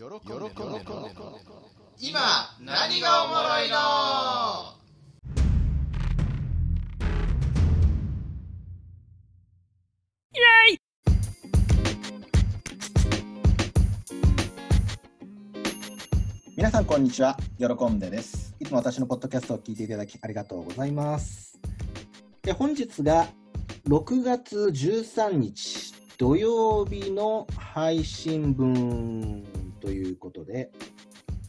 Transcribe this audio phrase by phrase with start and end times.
[0.00, 0.50] 喜んで飲んで
[1.98, 2.20] 今
[2.58, 3.76] 何がおもろいの？
[16.56, 17.36] 皆さんこんにちは。
[17.58, 18.54] 喜んでです。
[18.58, 21.60] いつも私のポッドキャストを聞いていただきありがとうございます。
[22.40, 23.28] で本日が
[23.86, 29.44] 6月13日土曜日の配信分
[29.80, 30.70] ということで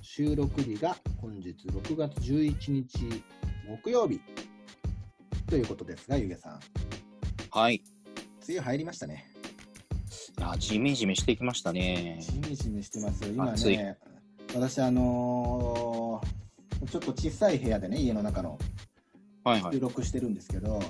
[0.01, 3.23] 収録日が本日6月11日
[3.67, 4.19] 木曜日
[5.47, 6.59] ということですがゆげさん
[7.51, 7.83] はい。
[8.47, 9.25] 梅雨入りましたね
[10.41, 12.17] あ、ジメジメしてきましたね。
[12.21, 13.97] じめじめしてます今暑いね
[14.55, 16.41] 私あのー
[16.89, 18.57] ちょっと小さい部屋でね家の中の
[19.43, 19.79] はいはい収。
[19.81, 20.81] 録してるんですけど、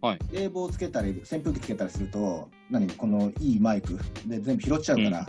[0.00, 5.26] はい冷房つけたり扇風機つけたりすると何このいいマイクで全部拾っちゃうから、うん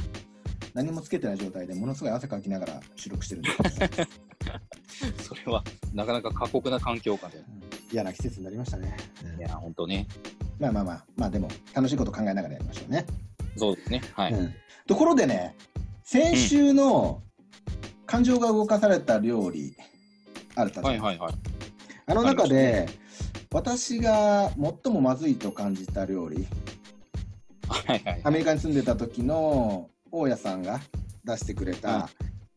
[0.74, 3.52] 何もつけてない状態でものすごい汗かきながら収録してるんで
[5.18, 5.64] す それは、
[5.94, 7.38] なかなか過酷な環境下で。
[7.38, 8.96] うん嫌な季節になりましたね、
[9.38, 10.08] いや、ほんとね。
[10.60, 13.06] まあまあまあまあでも楽しいこと考えながらやりましょうね、
[13.58, 14.02] そうですね。
[14.14, 14.34] はい。
[14.34, 14.54] うん
[14.88, 15.56] ところでね
[16.04, 17.22] 先週の
[18.06, 19.74] 感情が動かされた料理
[20.56, 21.34] あるたはいはいはい。
[22.08, 22.90] あの中で、
[23.52, 24.52] 私が
[24.84, 26.48] 最もまずいと感じた料理
[27.68, 28.22] はいはい。
[28.24, 30.80] アメリカに住んでた時の大家さんが
[31.24, 32.04] 出してくれた、うん。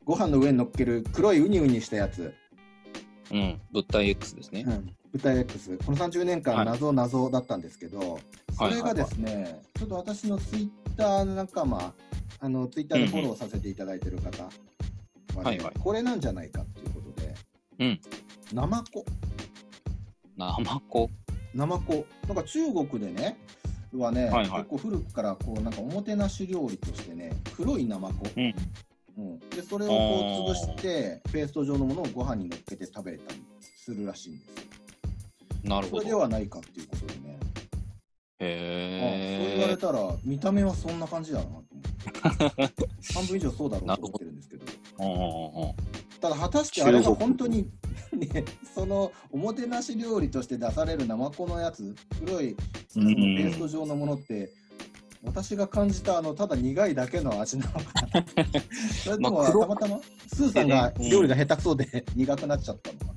[0.05, 2.35] ご飯の上に乗っける黒いウニウニしたやつ、
[3.31, 3.61] うん。
[3.73, 4.65] 物体 X ですね。
[4.67, 4.71] う。
[4.71, 6.67] ん、豚 X この30年間はい。
[6.67, 8.19] 謎謎だったんですけど、
[8.53, 11.95] それがですね、ちょっと私のツイッター仲間
[12.41, 15.73] あのツイッターでフォローさせていただいてる方はね、はいはい。
[15.79, 17.35] これなんじゃないかっていうことで、
[17.79, 18.01] うん、
[18.53, 19.05] ナマコ。
[20.37, 21.09] ナマコ？
[21.55, 22.05] ナマコ。
[22.27, 23.39] なんか中国でね
[23.99, 28.55] はね、はいはい結構古くからこうなんかおもてなし料理としてね黒いナマコ、うん。
[29.17, 34.55] うん、でそれをこう潰してペースト状のものをご飯に乗っけて食べたりするらしいんですよ。
[35.63, 36.03] なるほど。
[36.03, 37.39] それではないかっていうことでね、
[38.41, 41.75] あそう言われへたら見た目はそんな感じだなと思って
[43.15, 44.73] 半分以上そうだろうと思ってるんですけどー。
[44.99, 45.75] うんうんうん。
[46.25, 47.69] ただ果たしてあれが本当に、
[48.17, 51.95] ね、そのおもてなし料理として出されるナマコのやつ？
[52.25, 54.51] 黒いペースト状のものって、
[55.23, 57.81] 私が感じたあのただ苦いだけの味なのか
[58.11, 58.25] な。
[59.05, 63.13] それともまあ黒たまたまスーさんが料理が下手くそで 苦くなっちゃったのかな、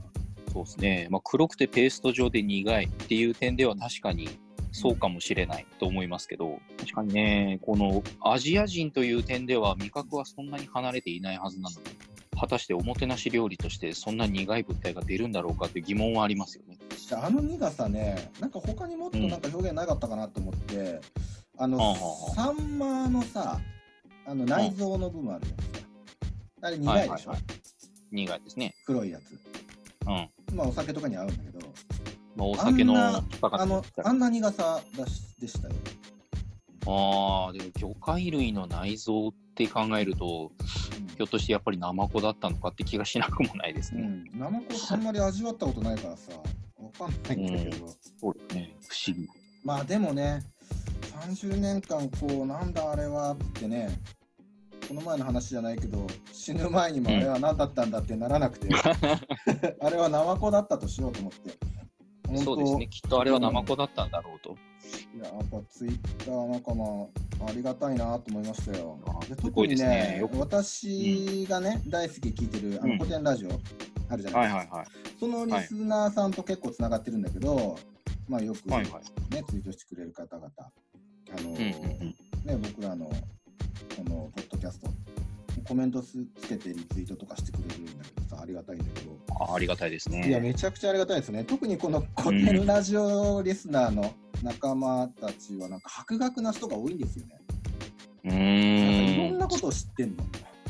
[0.51, 1.07] そうですね。
[1.09, 4.27] まあ、黒くてペースト状で苦いっていう点では確かに
[4.73, 12.06] そうかもしれないと思いますけど、確かにね、このアジア人という点では味覚はそんなに離れていないはずなので、
[12.37, 16.77] 果たしておもてなし料理としてそんな苦い物体が出るんだろうかっていう疑問はありますよね。
[17.13, 20.99] ああの苦さねなんか他にもっとなんか表現なかったかなと思って、
[21.57, 21.95] あの、はあは
[22.31, 23.59] あサンマのさ
[24.25, 27.57] あの内臓の部分あるじゃないですか、あれ苦いでしょ、はいはい
[28.11, 28.73] 苦いですね。
[28.85, 29.31] 黒いやつ。
[30.05, 30.55] うん。
[30.55, 31.59] まあお酒とかに合うんだけど。
[32.37, 35.73] まあ、お酒のあんなあのあんな苦さだしでしたよ
[36.87, 40.51] ああ、でも魚介類の内臓って考えると、
[41.17, 44.03] ひょっとしてやっぱりナマコだったのかって気がしなくもないですね。
[44.33, 46.31] うん、ナマコあんまり味わったことないからさ
[46.99, 47.87] わかんないんだけど、
[48.19, 48.75] そうですね。
[48.87, 49.27] 不思議。
[49.63, 50.43] まあでもね
[51.27, 53.89] 30年間こうなんだあれはってね
[54.87, 58.69] この前の話じゃないけど死ぬ前にもあれは何だったんだってならなくて、
[59.81, 61.57] あれはナマコだったとしようと思って
[62.43, 62.87] そうですね。
[62.87, 64.55] きっとあれはナマコだったんだろうと。
[65.15, 66.85] いややっぱツイッター仲間
[67.47, 74.87] ありがたいなと思いましたよあで特にねね私がね、大好き聞いてるあのうん古典ラジオあるじゃないですか、はいはいはい。
[75.19, 77.77] そのリスナーさんと結構つながってるんだけど、
[78.27, 79.43] まあよくね、はいはい。
[79.49, 82.15] ツイートしてくれる方々、あのうんうんうん。
[82.45, 83.13] ね、僕らのこ
[84.05, 84.89] のポッドキャスト、
[85.67, 90.39] コメントすつけてリツイートとかしてくれるんだけどさ、ありがたいんだけど、あありがたいですいや、ね。
[90.39, 91.43] めちゃくちゃありがたいですね。
[91.43, 97.35] 特にこの古典ラジオリスナーの仲間たちは、なんか博学な人が多いんですよね。
[98.23, 99.35] うなんかいろーん。
[99.35, 100.23] んなことを知ってんの、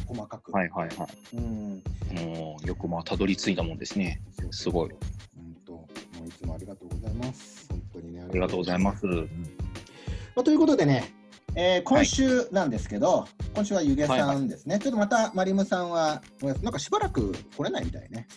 [0.07, 0.51] 細かく。
[0.51, 1.83] はいはいはうん。
[2.11, 2.25] い。
[2.25, 4.21] もうよくまあたどり着いたもんですね。
[4.51, 4.89] すごい。
[5.35, 5.87] 本当、も
[6.23, 7.67] ういつもありがとうございます。
[7.69, 8.21] 本当にね。
[8.21, 9.05] ありがとうございます。
[9.05, 11.11] まあ、ということでね、
[11.55, 16.21] えー今週なんですけど、今週はゆげさんですね、ちょっとまたマリムさんは、
[16.61, 18.27] なんかしばらく来れないみたいね。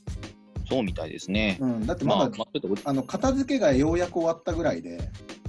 [0.71, 1.59] そうみたいですね。
[1.61, 5.01] うん、だってまだ、まあ、あの片付けがようやく終わったぐらいで、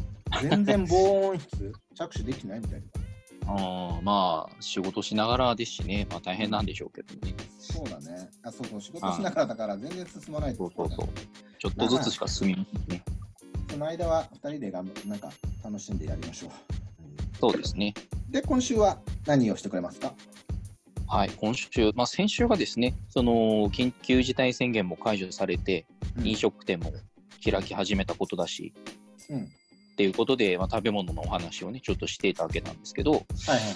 [0.41, 2.85] 全然防音室着手できてないみたいな。
[3.53, 7.35] あーまあ仕事しながらですしね、まあ大変なんでしょうけどね。
[7.59, 8.29] そうだね。
[8.44, 11.09] あ、そうそう、仕事しながらだから全然進まないそうそうそう。
[11.59, 13.03] ちょっとずつしか進みませんね。
[13.69, 15.31] その間は2人でがんなんか
[15.63, 16.51] 楽しんでやりましょう。
[17.39, 17.94] そうですね。
[18.29, 20.13] で、今週は何をしてくれますか？
[21.11, 23.33] はい、今週、まあ、先週がですね、その
[23.69, 25.85] 緊急事態宣言も解除されて、
[26.17, 26.91] うん飲食店も
[27.43, 28.73] 開き始めたことだし、
[29.29, 33.23] うんっていうことで、まあ、食べ物のお話をね、ちょっとしていたわけなんですけど、はい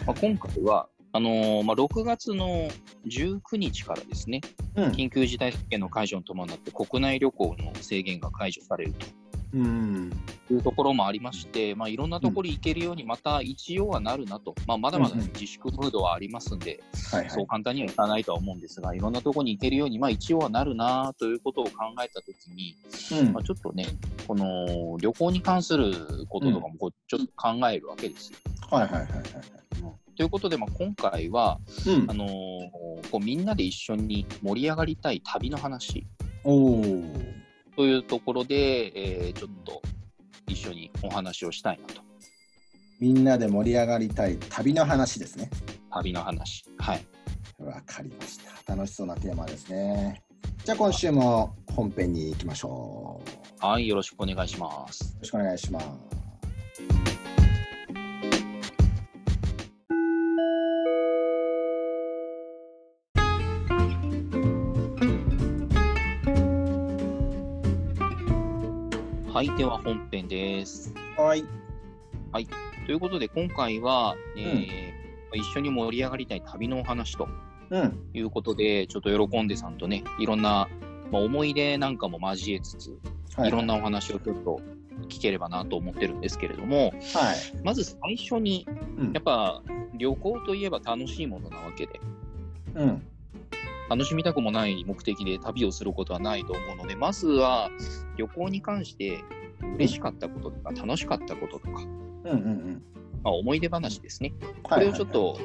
[0.07, 2.69] まあ、今回は、あのーまあ、6月の
[3.05, 4.39] 19日からですね、
[4.73, 4.91] はい。
[4.91, 8.97] 緊急事態宣言の解除に伴って、国内旅行の制限が解除されるうん。
[9.55, 10.11] うん。
[10.47, 17.29] というところもありまして、まあ、いろんなところ行けるように、また一応はなるなと、まあ、まだまだ自粛ムードはありますんで、はいはい。
[17.29, 21.71] そう簡単にはいかないとは思うんですが、いろんなところに行けるように、まあ、一応はなるなということを考
[22.03, 22.75] えたときに、
[23.21, 23.87] うんまあ、ちょっとね、
[24.27, 25.93] この旅行に関する
[26.27, 28.37] こととかもこうちょっと考えるわけですよ。
[28.69, 29.23] はいはいはいはい。
[30.17, 32.13] ということで、まあ、今回は、うんあ。
[32.13, 36.05] のーこうみんなで一緒に盛り上がりたい旅の話
[36.43, 37.34] おお。
[37.75, 39.81] というところで、えーちょっと
[40.47, 42.01] 一緒にお話をしたいなと。
[42.99, 45.49] みんなで盛り上がりたい旅の話ですね。
[45.91, 46.63] 旅の話。
[46.77, 47.05] はい。
[47.59, 48.75] わかりました。
[48.75, 50.23] 楽しそうなテーマですね。
[50.63, 53.29] じゃあ今週も本編に行きましょう。
[53.65, 55.15] よはい、よろしくお願いします。
[55.19, 56.14] ろしくお願いします。
[69.35, 70.93] はい、では本編です。
[71.17, 71.43] はい。
[72.85, 77.27] ということで、今回は、えー一緒に盛り上がりたい旅のお話と
[77.69, 77.99] うん。
[78.13, 80.69] いうことで、ちょっと喜んでさんとね、いろんな、
[81.11, 82.97] まあ、思い出なんかも交えつつ、
[83.35, 84.61] はいろんなお話をちょっと
[85.09, 87.37] 聞ければなと思ってるんですけれども、はい。
[87.61, 88.65] まず最初に、
[88.97, 89.61] うんやっぱ
[89.97, 91.99] 旅行といえば楽しいものなわけで、
[92.75, 93.03] うん。
[93.89, 97.69] 楽しみたくもない目的で旅をすることはないと思うので、まずは
[98.17, 99.23] 旅行に関して
[99.75, 102.83] 嬉しかったこととか、楽しかったこととか、うんうんうん。
[103.23, 104.33] まあ、思い出話ですね。
[104.63, 105.39] こはいれをちょっと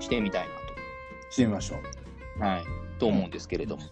[0.00, 0.48] してみたい
[1.30, 1.82] してみましょう。
[1.82, 1.90] な
[2.38, 2.64] と、はい、
[2.98, 3.82] と思うんですけれども。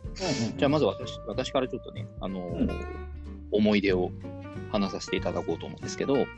[0.56, 2.70] じゃあまず私私からちょっとね、あのーうん
[3.52, 4.10] 思い出を
[4.72, 6.30] 話させていただこうと思うんですけど、はいはい。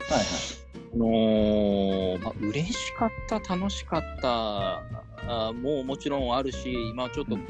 [0.93, 4.83] あのーまあ、嬉しかった、楽しかった
[5.31, 7.45] あもうもちろんあるし、まあ、ちょっとうん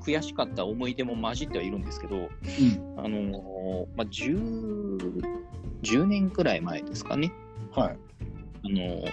[0.00, 2.28] 悔しかった思い出も混じってはいるんですけど、うん。
[2.98, 5.22] あのーまあ、10,
[5.82, 7.32] 10年くらい前ですかね、
[7.70, 7.98] はい。
[8.64, 9.04] あのー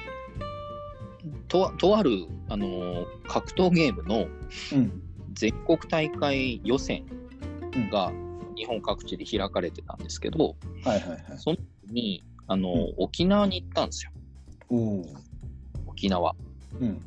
[1.48, 2.12] ととある、
[2.50, 4.26] あのー格闘ゲームの
[4.74, 5.02] うん。
[5.34, 7.06] 全国大会予選
[7.76, 8.12] うんが
[8.56, 11.22] 日本各地で開かれてたんですけど、はいはいはい。
[11.38, 14.12] その時に、あのーうん沖縄に行ったんですよ。
[15.88, 16.36] 沖縄。
[16.80, 17.02] うん。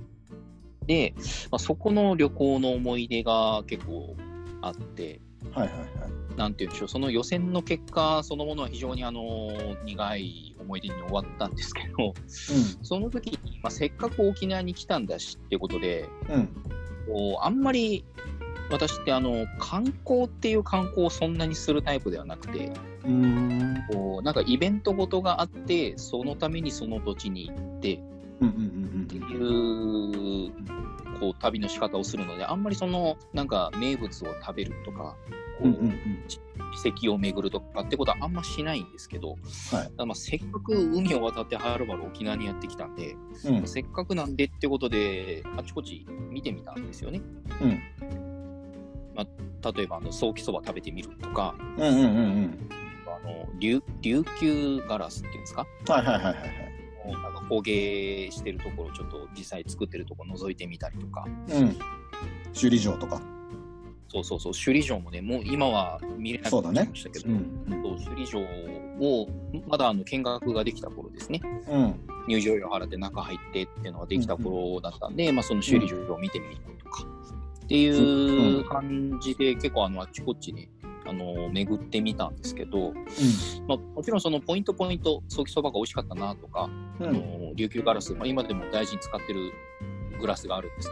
[0.86, 1.14] で、
[1.50, 4.16] まあ、そこの旅行の思い出が結構
[4.60, 5.20] あって、
[5.52, 5.88] はいはいはい。
[6.36, 9.50] なんていうんでしょう、その予選の結果そのものは非常にあの
[9.84, 12.14] 苦い思い出に終わったんですけど、
[12.82, 16.34] その時に、まあ、せっかく沖縄に来たんだしっていうことで、うん。
[16.34, 16.48] うん。
[17.06, 18.04] こうあんまり
[18.70, 22.72] 私ってあの観光っていう観光をそんなにするタイプではなくて、
[23.04, 23.84] うーん。
[23.92, 28.11] こうなんかイベントごとがあって、そのためにその土地に行ってうんうん
[28.48, 30.52] っていう
[31.20, 35.16] こう旅の仕方をするので、あんまりそのなんか名物を食べるとか、
[35.58, 35.68] こう。
[35.68, 36.24] うんうんうん
[36.84, 39.36] 遺跡を巡るとかってことはあんましないんですけど、はい
[40.06, 43.56] まあせっかく海を渡ってはるばる沖縄にやってきたんで、うん。
[43.58, 43.66] うん。
[43.66, 47.20] せっかくなんでってことで、あちこち見てみたんですよね。
[47.60, 47.78] うん。
[49.74, 52.58] 例えば、あの、ソーキそば食べてみるとか、うんうんうんうん。
[53.06, 55.66] あの、琉琉球ガラスっていうんですか？
[55.88, 56.34] はいはいはいはい
[57.48, 61.76] 工芸してるところ、ちょっと実際作ってるところ覗いてみたりとか、うん。
[62.54, 63.20] 首里城とか。
[64.08, 67.46] そうそうそう、首里城もね、もう今は見れなくなっちゃいましたけど、うん。
[68.04, 69.28] 首里城を
[69.66, 71.94] まだあの見学ができた頃ですね、うん。
[72.28, 77.06] 入場料払って中入ってっていうのができた頃だったんで、まあ、その首里城を見てみるとか、
[77.64, 80.68] っていう感じで、結構あのあっちこっちに
[81.04, 82.92] あの巡ってみたんですけど、
[83.66, 87.06] まあ、もちろんそのポイントポイント、ソーキそばが美味しかったなとか、うん。
[87.06, 87.14] あうん。
[87.14, 89.52] の琉球ガラス、まあ、今でも大事に使ってる
[90.20, 90.88] グラスがあるんです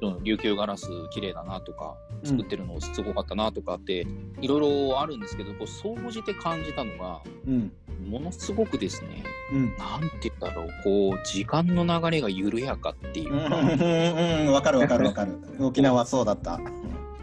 [0.00, 4.06] けど、琉球ガラス綺麗だなとか、作ってるのすごかったなとかって、
[4.40, 7.72] いろいろあるんですけど、こう総じて感じたのが、うん。
[8.04, 9.22] ものすごくですね、
[9.52, 9.76] うん。
[9.76, 14.52] なんて言うんだろう、こう、時間の流れが緩やかっていううんか、うん。
[14.52, 15.38] わかるわかるわかる。
[15.60, 16.60] 沖縄はそうだった。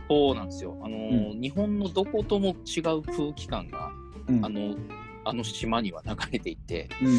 [0.09, 0.77] そうなんですよ。
[0.81, 3.91] あのー、日本のどことも違う空気感が、
[4.27, 4.45] うん。
[4.45, 4.75] あの、
[5.25, 7.17] あの島には流れていて、うんうん。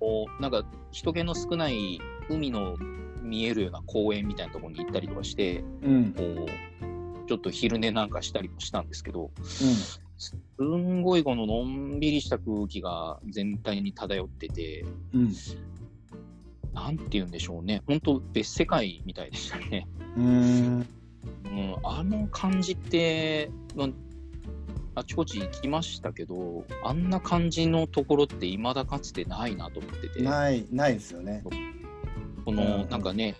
[0.00, 2.76] こうなんか人気の少ない海の
[3.22, 6.12] 見えるような公園みたいなところに行ったりとかして、うん。
[6.12, 9.40] こうちょっと昼寝なんかしたりもしたんですけど、う
[10.18, 15.20] すんごいこののんびりした空気が全体に漂ってて、ん。
[15.20, 15.32] うん。
[16.72, 17.82] なんて言うんでしょうね。
[17.86, 19.86] 本当別世界みたいでしたね。
[21.44, 21.74] うーん。
[21.74, 23.88] うん、あの感じって、まあ、
[24.96, 31.42] あちこち行きましたけど、あんな感じのところって未だかつてないなと思ってて、ない、ないですよね。
[32.44, 33.36] このうんなんかね、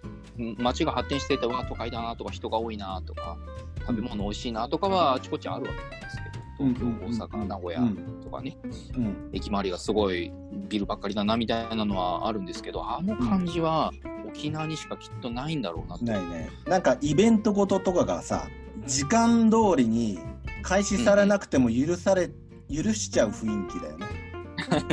[0.58, 3.38] 街が発展してて、わあ、都会だなとか、人が多いなとか、
[3.80, 6.16] 食べ物美味しいなとかはあちこちあるわけなんです
[6.58, 6.80] けど、東
[7.20, 8.58] 京、大阪、名古屋うんとかね、
[8.96, 9.30] うん。
[9.32, 10.32] 駅周りがすごい
[10.68, 13.92] ビルばっかりだなみたいなのはあるんですけど、あの感じは
[14.28, 16.14] 沖縄にしかきっとないんだろうな。
[16.14, 16.50] ないね。
[16.66, 18.48] なんかイベントごととかがさ、
[18.86, 20.18] 時間通りに
[20.62, 22.30] 開始されなくても許され、
[22.68, 24.06] 許しちゃう雰囲気だよね。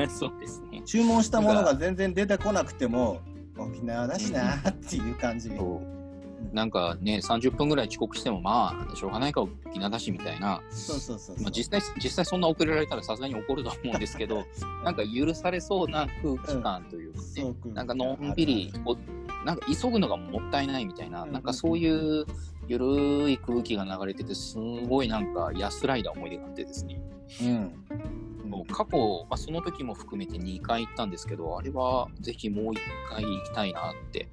[0.10, 0.82] そうですね。
[0.86, 3.22] 注文したものが全然出てこなくても、
[3.58, 5.50] 沖縄だしなっていう感じ。
[5.50, 6.03] そう
[6.52, 11.44] なんかね、30分ぐらい遅刻しても、まあ、しょうがないか、沖縄だしみたいな、そうそうそうそう。
[11.44, 14.44] まあ、実際、実際そんな遅れられたらさすがに怒ると思うんですけど、
[14.84, 22.26] なんか許されそうな空気感というかね、そうなんかのんびり、こうなんか急ぐのがもったいないみたいな、うんなんかそういう
[22.68, 27.02] ゆるい空気が流れてて、すごいなんか安らいだ思い出があってですね、
[27.42, 28.50] うん。
[28.50, 32.78] もう過去、まあ、その時も含めて2回行ったんですけど、あれはぜひもう1
[33.10, 34.30] 回行きたいなって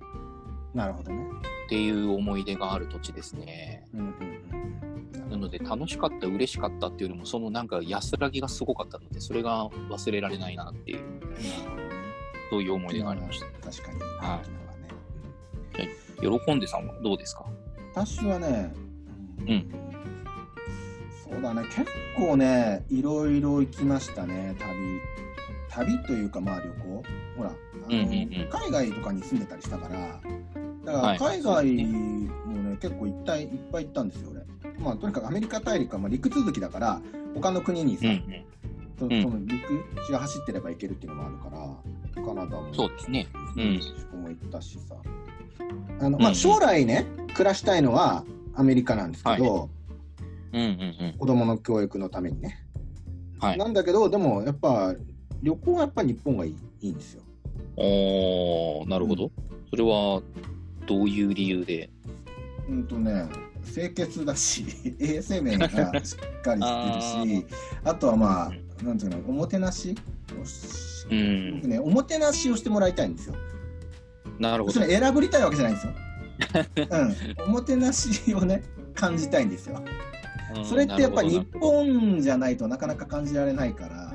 [0.75, 1.25] なるほどね。
[1.67, 3.85] っていう思い出がある土地ですね。
[3.95, 5.31] うんうんうん。
[5.31, 11.01] なので楽しかった、嬉しかったっていうよりも、そのなんか安らぎがすごかったので、それが忘れられないなっていう。
[12.51, 13.47] そういう思い出がありました。
[13.71, 13.99] 確かに。
[13.99, 14.49] 沖はい
[15.79, 16.41] 縄ね。
[16.45, 17.47] 喜んでさんはどうですか？
[17.95, 18.73] 私はね、
[19.41, 19.71] うん
[21.31, 21.87] そうだね、結
[22.17, 25.01] 構ね、いろいろ行きましたね、旅。
[25.71, 27.03] 旅というか、まあ旅行。
[27.37, 30.21] ほら、あのうんうんうん海外とかに住んでたりしたから、
[30.85, 34.75] だはいから海外もね、結構いっぱいいっぱい行ったんですよ、俺。
[34.79, 37.01] まあ、とにかくアメリカ大陸はまあ陸続きだから、
[37.35, 38.45] 他の国にさ、うんうん。
[38.99, 39.59] そその陸
[40.07, 43.27] 地が走ってれば行けるっていうのもあるから、カナダもそうですね。
[43.57, 43.81] うん
[44.23, 44.97] も行ったしさ。
[46.01, 48.25] あのまあ、うんうん将来ね、暮らしたいのは
[48.55, 49.71] アメリカなんですけど、
[50.53, 52.59] うんうん子供の教育のためにね。
[53.41, 53.49] うん。
[53.49, 53.59] はい。
[53.59, 54.95] なんだけど、でもやっぱ
[55.43, 57.23] 旅行はやっぱ日本がいいいいんですよ。
[57.77, 59.31] おー、なるほど。
[59.71, 60.23] それは
[60.87, 61.91] どういう理由で？
[62.69, 63.27] うんとね、
[63.73, 64.65] 清潔だし、
[65.01, 67.47] 衛生面がしっかりしてるし、
[67.85, 69.95] あとはまあ、なんていうの、おもてなし？
[70.41, 71.69] をしうん僕。
[71.69, 73.35] ね、おもてなしをしてもらいたいんですよ。
[74.39, 74.81] なるほどそ。
[74.81, 75.93] れ選ぶりたいわけじゃないんですよ。
[77.39, 78.63] うん、おもてなしをね、
[78.95, 79.77] 感じたいんですよ。
[80.55, 84.10] うんそれってやっぱ日本じゃないとなかなか感じられないから、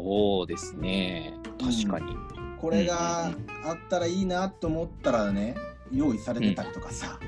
[0.00, 1.34] そうですね。
[1.60, 2.16] 確かに。
[2.60, 5.56] これがあったらいいなと思ったらね、
[5.92, 7.18] 用意されてたりとかさ、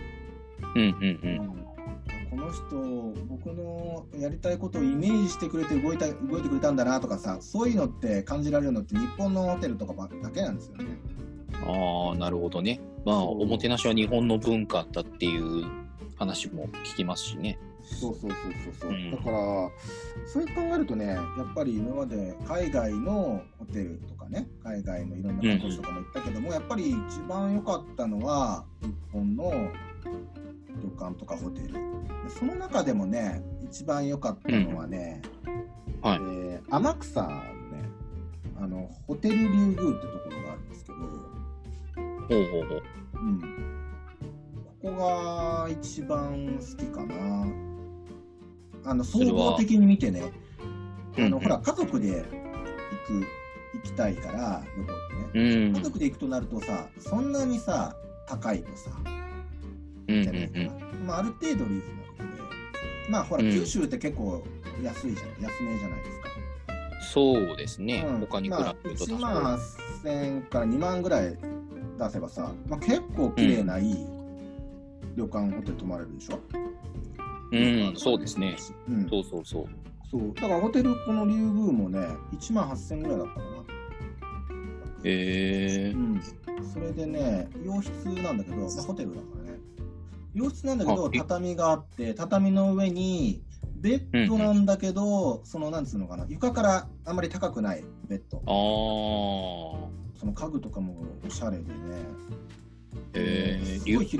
[0.76, 1.60] うんうんうん。
[2.30, 10.86] この人、僕のやりたいことをイメージしてくれて動いた動いてくれたんだなとかさ、そういうのって感じられるのって日本のホテルとかばだけなんですよね。
[11.66, 12.80] ああ、なるほどね。
[13.04, 15.64] まあ、おもてなしは日本の文化だっていう
[16.16, 17.58] 話も聞きますしね。
[17.94, 19.10] そうそうそうそうそう、うん。
[19.10, 19.36] だから
[20.26, 31.72] そう考えるとねやっぱり今まで海外のホテルとかね海外のいろんな観光地とかも行ったけども、やっぱり一番良かったのは日本の旅館とかホテル。
[31.72, 31.80] で
[32.38, 35.20] その中でもね一番良かったのはね、
[36.00, 36.18] はい。
[36.18, 37.42] えー天草のね
[38.60, 42.82] あのホテル竜宮ってところがあるんですけど、ほうほうほう。
[43.14, 43.40] うん、
[44.82, 47.69] ここが一番好きかな。
[48.84, 50.32] あの総合的に見てね、
[51.18, 53.26] あのほら家族で行く
[53.74, 55.76] 行きたいから旅行ってうね、ん。
[55.76, 57.94] 家族で行くとなるとさ、そんなにさ
[58.26, 58.90] 高いとさ、
[60.08, 60.58] うんじゃないか。
[61.06, 61.64] まあある程度リーズ
[62.18, 62.42] ナブルで、
[63.10, 63.50] まあほらうん。
[63.50, 64.42] 九州って結構
[64.82, 66.28] 安いじゃん、安めじゃないですか。
[67.12, 68.04] そうですね。
[68.06, 68.20] うん。
[68.20, 69.58] 他に比まあ、1べると多少万
[70.04, 71.36] 8000円から2万ぐらい
[71.98, 74.06] 出せばさ、まあ、結構綺麗ないい
[75.16, 76.38] 旅館ホテル泊まれるでしょ、
[77.52, 78.56] うん、そうですね。
[78.88, 79.66] うん、そうそうそう。
[80.10, 80.34] そう。
[80.34, 83.46] だからホテルこの竜宮もね1万8000円ぐらいだったかな、
[85.04, 86.22] えー、うん、
[86.64, 87.90] それでね洋室
[88.22, 89.58] なんだけど、まあ、ホテルだからね。
[90.34, 93.42] 洋室なんだけど畳があって畳の上に
[93.76, 98.42] ベッドなんだけど、そのなんつうのかな床からあんまり高くないベッド。
[98.46, 100.00] あー。
[100.20, 101.70] その家具とかもおしゃれでね
[103.14, 104.10] えー、す竜宮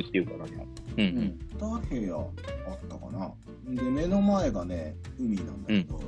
[0.00, 0.66] っていうからね。
[0.96, 3.32] うんう、ん、2部屋あったかな。
[3.74, 6.00] で目の前がね海なんだけど、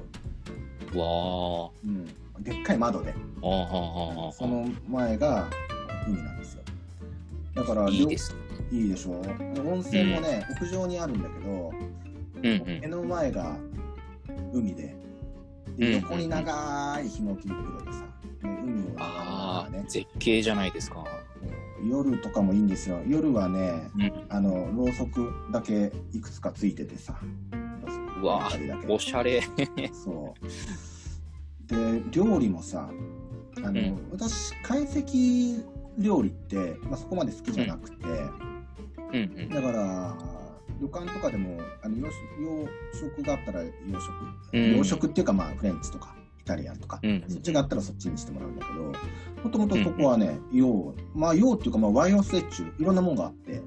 [0.95, 1.01] うん。
[1.01, 2.43] わうん。
[2.43, 3.13] でっかい窓で。
[3.13, 3.15] ー。
[3.43, 5.49] あーはーはその前が
[6.07, 6.63] 海なんですよ。
[7.55, 8.35] だからーいいです。
[8.73, 9.21] いいでしょ。
[9.23, 11.73] で温泉もね、屋上にあるんだけど、
[12.37, 12.81] うんうん。
[12.81, 12.87] 目。
[12.89, 13.57] の前が
[14.53, 14.97] 海で。
[15.79, 16.01] うんうんうん。
[16.01, 18.05] で横に長いひのき風呂でさ、
[18.43, 19.79] で海を眺めながらね。
[19.79, 19.85] ね。
[19.89, 21.05] 絶景じゃないですか。
[21.85, 23.01] 夜とかもいいんですよ。
[23.07, 27.19] 夜はね、うんあの、ろうそくだけいくつかついててさ。
[28.23, 28.51] うわ
[28.89, 29.43] おしゃれ。
[29.93, 30.47] そう。
[31.67, 32.91] で、料理もさ、
[33.57, 35.65] あの、うん私、懐石
[35.99, 38.07] 料理って、まあ、そこまで好きじゃなくて、
[39.13, 39.49] うんうん。
[39.49, 40.17] だから、
[40.81, 42.07] 旅館とかでも、あの洋
[42.93, 43.71] 食があったら洋
[44.01, 44.13] 食、
[44.53, 46.20] うん洋食っていうか、まあ、フレンチとか、イ
[46.51, 48.81] タリアンとか、うんそっちがあったらそっちにしてもらうんだけど、
[49.45, 53.63] もともとそこはね、洋、まあ、洋っていうか、まあ、和洋折衷、いろんなもんがあって、で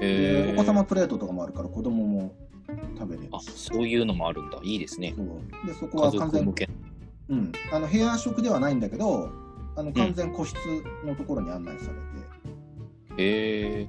[0.00, 2.34] えお子様プレートとかもあるから、子供も
[2.98, 3.50] 食べれるあ、し。
[3.54, 4.58] そういうのもあるんだ。
[4.62, 5.14] いいですね。
[5.16, 5.66] そう。
[5.66, 6.54] でそこ家は完全。
[7.28, 9.30] うん、あの部屋食ではないんだけど、
[9.74, 10.56] あの完全個室
[11.04, 13.88] のところに案内されて、へえ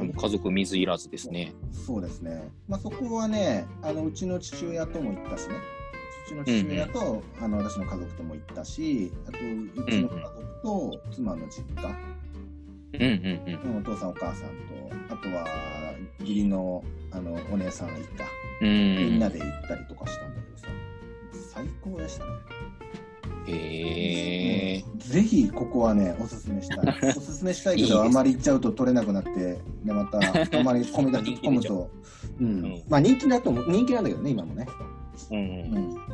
[0.00, 1.52] うん、家族水いらずですね。
[1.72, 5.56] そうですね、まあ、そこはねあの、うちの父親とも行ったしね、
[6.24, 12.14] うちの父親と、あの私の家族とも行ったし、あとうちの家族と妻の実家、
[12.94, 14.48] うんうんうんお父さん、お母さん
[15.08, 15.46] と、あとは
[16.20, 18.24] 義理のあのお姉さん一家、
[18.62, 18.68] うん。
[18.68, 19.10] うん。
[19.10, 20.66] みんなで行ったりとかしたんだけどさ、
[21.52, 22.30] 最高でしたね。
[23.46, 24.84] へえ。
[24.96, 27.12] ぜひここはね、おすすめしたい。
[27.16, 30.18] おすすめしたいけど、あまり行っちゃうと取れなくなって、でまた、
[30.58, 31.90] あまり込み出し込むと、
[32.40, 34.66] うんうんまあ人気だと人気なんだけどね、今もね。
[35.30, 36.13] うんうんまあ、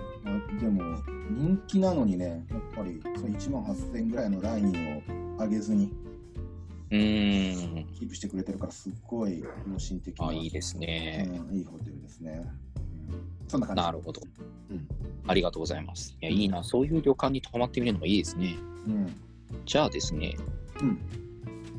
[0.61, 0.83] でも、
[1.31, 5.02] 人気なのにね、やっぱりその1万8000円ぐらいのライン
[5.38, 5.93] を上げずに。
[6.90, 11.29] キープしてくれてるから、すっごい良心的な、あ、いいですね。
[11.49, 12.43] うん、いいホテルですね。
[12.76, 12.90] うん
[13.49, 13.83] そんな感じ。
[13.83, 14.21] なるほど。
[14.71, 14.88] うん
[15.26, 16.17] ありがとうございます。
[16.21, 16.64] いや、いいな。
[16.64, 18.57] そういう旅館に泊まってみるのもいいですね。
[18.87, 19.14] うん。
[19.64, 20.37] じゃあですね、
[20.81, 20.99] うん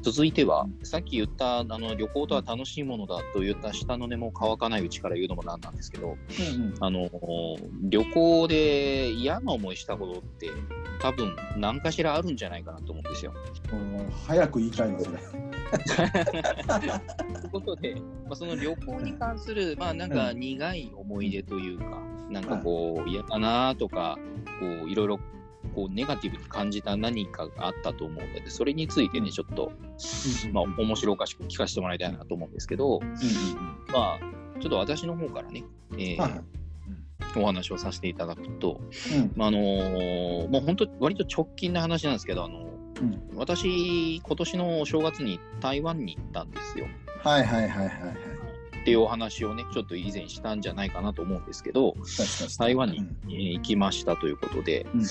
[0.02, 6.18] 続いては、さっき言ったあの旅行とは楽しいものだと言った下の根も乾かないうちから言うのもなんなんですけど、
[6.56, 7.10] うんうんあの
[7.84, 10.50] 旅行で嫌な思いしたことって
[11.00, 13.34] 多分何かしらあるんじゃないかなと思うんですよ。
[14.28, 15.18] 早く言いたいわ、それ。
[16.80, 21.86] ということで、まあ、その旅行に関する、まあなんか苦い思い出というか、
[22.30, 24.18] なんかこう嫌だなとか、
[24.60, 25.20] こういろいろ
[25.76, 29.72] こうネガティブに感じた何かがあったと思うので、それについてね、ちょっと、
[30.52, 33.00] まあ面白おかしく聞かせてもらいたいなと思うんですけど、
[33.92, 34.20] まあ
[34.60, 36.42] ちょっと私の方からね、えーはいはい。
[37.38, 38.82] お話をさせていただくと、
[39.14, 39.32] うん。
[39.36, 42.60] まああのーもう本当割と直近な話なんですけど、あの
[43.02, 43.22] うん。
[43.36, 46.88] 私今年のお正月に台湾に行ったんですよ。
[47.24, 48.16] はいはいはいはいはい。
[48.82, 51.96] っていうお話をね、ちょっと以前したんじゃないかなと思うんですけど、
[52.58, 52.90] 台湾
[53.28, 55.04] に行きましたということで、うん。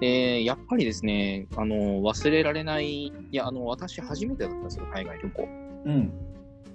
[0.00, 5.48] でやっぱりですね、あの忘れられない、いや、あの私、初めてだったんですよ、海外旅行、
[5.86, 6.12] うん。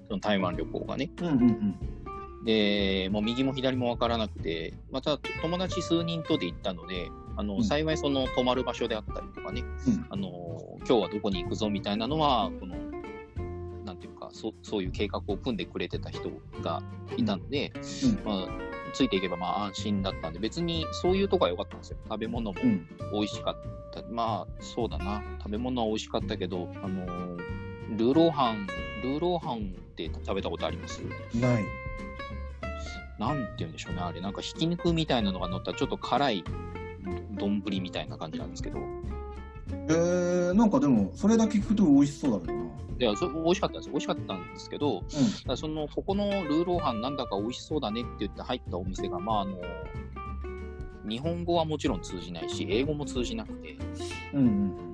[0.08, 1.12] その台湾旅行がね。
[1.22, 1.76] うんうん
[2.46, 7.64] で、もう右も左も分からなくて、また友達数人とで行ったので、あのうん。
[7.66, 10.06] 幸いその泊まる場所であったりとかね、うん。
[10.10, 12.76] あの今日はどこに行くぞみたいなのは、この
[13.90, 16.30] なんていうかそ、そういう計画を組んでくれてた人
[16.62, 16.84] が
[17.18, 17.74] いたので、
[18.04, 18.48] うんまあ、
[18.94, 21.98] ついていけばまあ安心だったんで、別にそういうとこは良かったんですよ。
[22.08, 23.56] 食べ物もうん美味しかっ
[23.92, 24.04] た。
[24.12, 25.24] まあ、そうだな。
[25.40, 27.06] 食べ物は美味しかったけど、あの
[27.98, 28.68] ルーローハン、
[29.02, 31.02] ルーローハンって食べたことあります？
[31.34, 31.64] ない。
[33.18, 36.44] なんて言うんでしょうね、あれ、なんかひき肉みたいなのが乗ったちょっと辛い
[37.38, 38.78] 丼みたいな感じなんですけど、
[39.90, 42.60] えー、なんかでも、それだけ聞くと美味しそうだけどな。
[43.00, 43.92] いや、それ美味しかったんですよ。
[43.94, 45.06] 美味しかったんですけど、だか
[45.48, 49.58] らその、ここのルーローハンなんだか美味しそうだねって言って入ったお店が、まあ、あの、
[51.08, 53.78] 日本語はもちろん通じないし、英語も通じなくて、
[54.34, 54.40] うん。
[54.40, 54.44] う
[54.86, 54.90] ん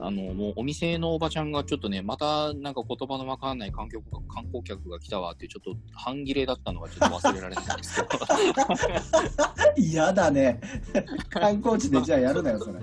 [0.00, 8.08] あの、もうお店のおばちゃんがちょっとね、またなんか言葉のわからない観光客 観光客が来たわってちょっと半切れだったのがちょっと忘れられないんですけど。
[9.78, 9.82] うん。
[9.82, 10.60] 嫌だね。
[11.30, 12.80] 観光地でじゃあやるなよ、それ。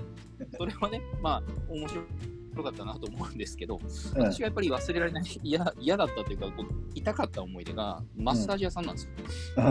[0.62, 9.12] それはね、まあ、面白かったなと思うんですけど、うん私がやっぱり忘れられない、 嫌嫌だったというか、こう痛かった思い出が、マッサージ屋さんなんですよ、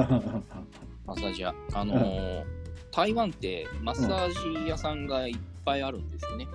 [1.06, 1.56] マッサージ屋。
[1.73, 2.62] あのー
[2.93, 6.45] 台湾ってマッサージ屋さんがいっぱいあるんですよね。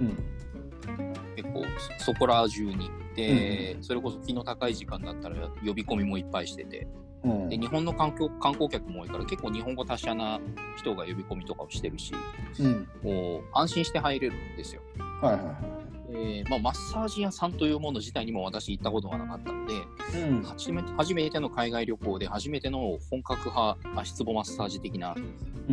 [0.00, 0.16] うん。
[1.36, 1.62] 結構、
[1.98, 2.90] そそこら中に。
[3.14, 6.88] で、それこそ気の高い時間だったら呼び込みもいっぱいしてて、
[7.24, 10.40] うんで日本の観光観光客も多いから、結構日本語達者な
[10.76, 12.12] 人が呼び込みとかをしてるし、
[12.60, 12.88] うん。
[13.02, 14.82] もう安心して入れるんですよ。
[15.20, 15.84] はいはいは
[16.16, 20.22] えーまあ、マッサージ屋さんというもの自体にも私行ったことがなかったので、い。
[20.22, 20.42] うん。
[20.42, 25.16] 初めて初めての海外旅行で初めての本格派足つぼマッサージ的な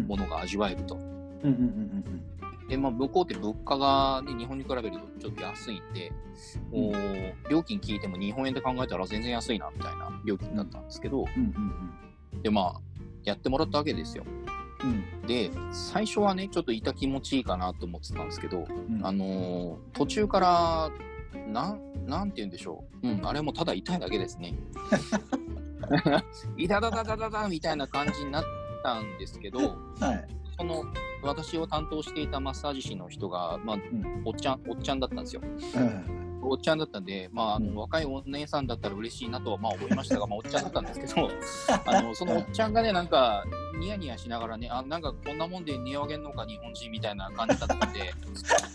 [0.08, 0.96] ものが味わえると。
[0.96, 2.31] うんうんうん
[2.72, 6.10] で、まあ、向こうって物価が、ね、日本に比べるとちょっと安いんで、
[6.72, 11.26] もう料金聞いても日本円で考えたら全然安いなみたいな料金だったんですけど、
[12.42, 12.82] で、まあ、
[13.26, 14.24] やってもらったわけですよ。
[14.86, 15.28] うん。
[15.28, 20.92] で、最初はね、ちょっといた気持ちいいかなと思ってたんですけど、うんあのー途中から、
[21.48, 23.10] なん、なんて言うんでしょう。
[23.10, 24.56] うん、あれもただ痛いだけですね。
[26.56, 28.44] いたたたたたたみたいな感じになっ
[28.82, 30.41] たんですけど、はい。
[30.58, 30.86] その、
[31.24, 34.22] 私を担当していたマッサージ師の人が、まあ、ん。
[34.26, 35.42] おっちゃん、おっちゃんだったんですよ。
[35.44, 36.22] うん。
[36.44, 37.76] おっちゃんだったんで、まあ、あのうん。
[37.76, 41.30] 若いお姉さんだったら嬉しいなとはまあ思いましたが、まあ、おっちゃんだったんですけど、
[41.86, 43.46] あのそのおっちゃんがね、なんか、
[43.80, 48.14] ニヤニヤしながらね、あなんかこんなもんで似合わげんのか、日本人みたいな感じだったんで、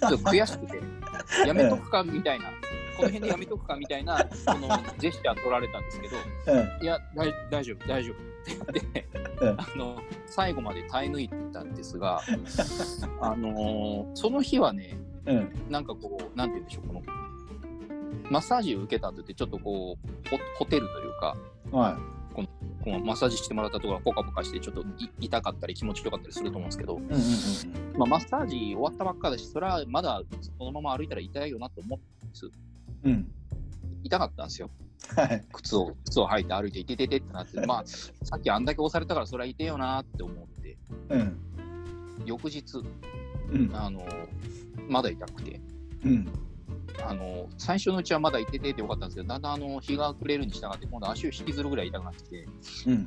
[0.01, 0.83] ちょっと悔しくて、
[1.47, 2.47] やめとくかみたいな、
[2.97, 9.09] この辺でやめとくかみたいな、 そのジェスチャー取られたんですけど、うんいや、大大丈夫、大丈夫って言って、
[9.41, 12.21] うん あの最後まで耐え抜いたんですが、
[13.21, 15.53] あのその日はね、うん。
[15.69, 17.03] なんかこう、なんて言うんでしょう、この、
[18.31, 21.37] マッサージを受けた後って、ちょっとこう、ほホテルというか、
[21.73, 21.99] は
[22.35, 26.97] このマッサージしてもらったところがポカポカして、ちょっとい痛かったり気持ちよかったりすると思うんですけど、い。
[26.97, 30.23] うんうんまあ、マッサージ終わったばっかだし、それはまだ
[30.59, 32.53] そのまま歩いたら痛いよなと思うん。
[33.05, 33.33] うん。
[34.03, 34.71] 痛かったんですよ。
[35.15, 35.45] はい。
[35.53, 40.79] 靴を、靴を履いて歩いて、いてててってなって、まあ、さっきあんだけ押されたからそれは痛いよなって思って、
[41.11, 41.39] うん。
[42.25, 42.63] 翌日、
[43.53, 43.71] うん。
[43.75, 44.07] あの、
[44.89, 45.61] まだ痛くて、
[46.05, 46.29] うん。
[47.05, 52.49] あの、最初のうちはまだいてててよかったんですけど、だんだんあの、日が暮れるに従って、今度足を引きずるぐらい痛くなってきて、
[52.87, 53.07] うん。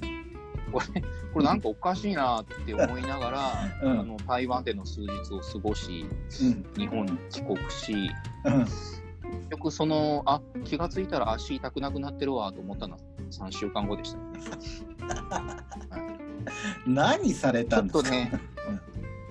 [0.72, 1.02] これ、
[1.34, 6.06] これなんかおかしいなって思いながら、うんあの、台湾での数日を過ごし、
[6.42, 6.66] うん。
[6.78, 7.94] 日本に帰国し、
[8.46, 8.66] うん。
[9.32, 13.00] 結局その、あ、気がついたら足痛くなくなってるわと思ったのは
[13.32, 14.24] 3週間後でしたね。
[16.86, 18.00] 何されたんですか？
[18.00, 18.32] っとね、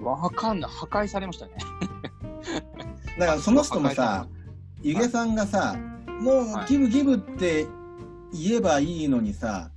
[0.02, 0.70] わかんない。
[0.70, 1.52] 破壊されましたね。
[3.18, 4.26] だからその人もさ、
[4.82, 5.76] ゆげさんがさ、
[6.20, 7.66] もうはいギブギブって
[8.32, 9.70] 言えばいいのにさ、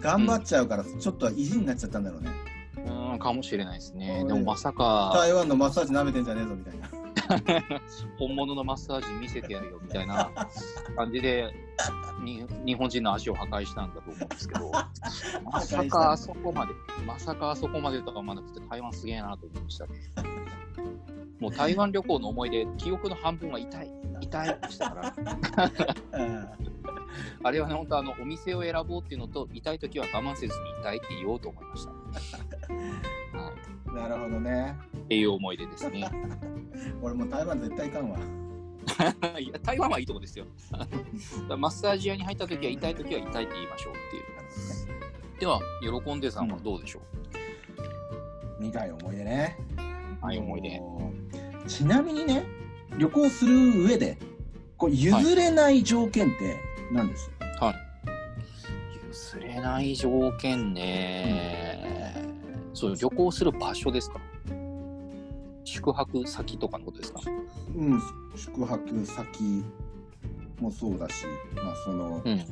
[0.00, 2.30] 頑張っちゃうから、ちょっと意地になっちゃったんだろうね。
[3.12, 4.24] うん、かもしれないですね。
[4.26, 6.88] でもまさか、台湾のマッサージ舐めてんじゃねえぞみたいな。
[8.18, 10.30] 本物のマッサージ見せてやるよみたいな
[10.96, 11.52] 感じで
[12.22, 14.70] に日本人の足を破壊したんだと思うんですけど、
[15.44, 16.72] まさかあそこまで、
[17.06, 19.92] まさかあそこまでとは思わなくて、台湾すげえなと思いましたね。
[21.40, 25.14] もう台湾旅行の思い出、記憶の半分は痛い、痛いでしたか
[26.10, 26.48] ら、うん
[27.42, 31.90] あれはね、本当あの、お店を選ぼうっていうのと、痛い時は我慢せずに痛いって言おうと思いました。
[31.90, 31.96] は
[33.50, 34.76] い、なるほどね。
[34.96, 36.08] っていう思い出ですね。
[37.02, 38.18] 俺もう台湾絶対行かんわ。
[39.38, 40.46] いや、台湾はいいとこですよ。
[41.48, 44.32] マッサージ屋に入った時は痛い時は痛いって言いましょうっていう。
[45.42, 47.00] では、喜んでさんはどうでしょ
[48.60, 49.56] う、苦い思い出ね。
[50.20, 50.80] はい、思い出。
[51.66, 52.44] ちなみにね、
[52.96, 54.16] 旅行する上で、
[54.76, 56.56] こう譲れない条件って
[56.92, 57.28] 何です、
[59.08, 62.01] 譲れない条件ね、
[62.74, 64.20] そう、旅行する場所ですか？
[65.64, 67.20] 宿泊先とかのことですか？
[67.76, 68.02] うん、
[68.36, 69.64] 宿泊先
[70.60, 72.46] もそうだし、まあその、うんうん。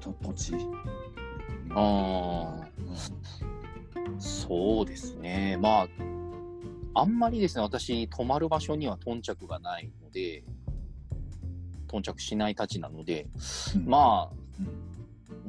[0.00, 0.54] と土地。
[1.70, 2.68] ああ、
[4.18, 5.58] そうですね。
[5.60, 5.88] まあ、
[6.94, 10.44] あんまりですね、私、泊まる場所には頓着がないので、
[11.88, 13.28] 頓着しないたちなので、
[13.76, 14.87] うんまあ、うん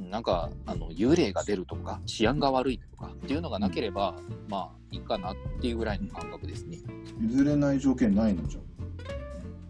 [0.10, 4.16] なんか、あの、幽霊が出るとか、治安が悪いとかっていうのがなければ、
[4.48, 6.80] まあ、いいかなっていうぐらいの感覚ですね。
[7.20, 8.60] 譲れない条件ないのじゃ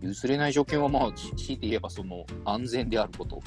[0.02, 3.42] 譲れない条件は、まあ、し強いて言えば、その、安全であること。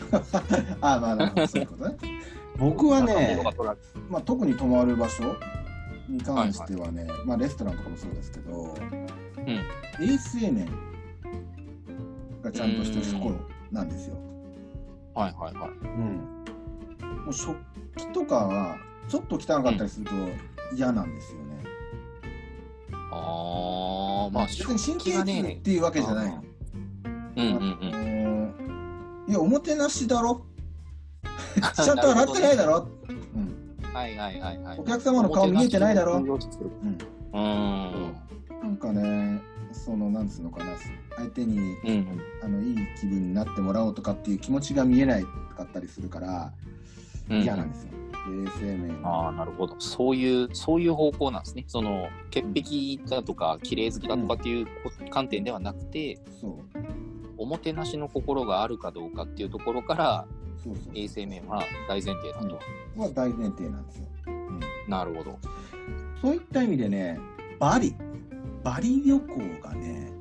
[0.81, 1.97] あ あ、まあなるほど、そういうことね。
[2.59, 3.43] 僕はね
[4.11, 5.35] まあ、特に泊まる場所
[6.09, 8.75] に関してはね、まあ、レストランとかもそうですけど、
[9.99, 10.69] 衛生面
[12.43, 13.37] がちゃんとしてるところ
[13.71, 14.17] なんですよ。
[15.15, 15.71] はいはいはい。
[15.71, 16.45] うん、
[17.25, 17.57] もう食
[17.97, 18.77] 器とかは
[19.09, 20.13] ちょっと汚かったりすると
[20.75, 21.65] 嫌なんですよね。
[23.11, 26.45] ああ、まあ、別に神経が質っていうわけじゃないの。
[27.37, 29.31] うんうんうん。
[29.31, 30.45] いや、おもてなしだろ？
[31.75, 32.89] ちゃんと洗ってないだろ、
[33.35, 34.85] うん、はいはいはいはいお。
[34.85, 38.15] 客様の顔見えてないだろ、ううん、ーん。
[38.63, 39.41] なんかね、
[39.73, 40.73] その、なんつうのかな、
[41.17, 42.21] 相手にうんうん。
[42.43, 45.25] あのいい気分になってもらおうとかっていう気持ちが見えない
[45.57, 46.72] かったりするからうん
[47.29, 47.93] 嫌なんですよ。
[48.29, 49.75] 衛生面ああ、なるほど。
[49.81, 51.65] そういう、そういう方向なんですね。
[51.67, 54.71] その、潔癖だとか、綺麗好きだとかっていうこ
[55.11, 56.59] 観点ではなくて、そう
[57.37, 60.27] おもてなしの心があるかどうかっていうところから、
[60.63, 62.61] そうそう衛生面は大前提だと。
[62.97, 64.07] は大前提なんですよ。
[64.29, 65.39] うんなるほど。
[66.21, 67.19] そういった意味でね、
[67.59, 67.97] バリ、
[68.63, 70.12] バリ旅行がね、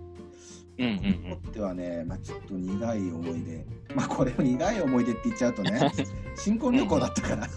[0.77, 5.91] うんうん僕にとってはね、まあ、ちょっと苦い思い出、まあこれを苦い思い出って言っちゃうとね、
[6.35, 7.47] 新婚旅行だったから、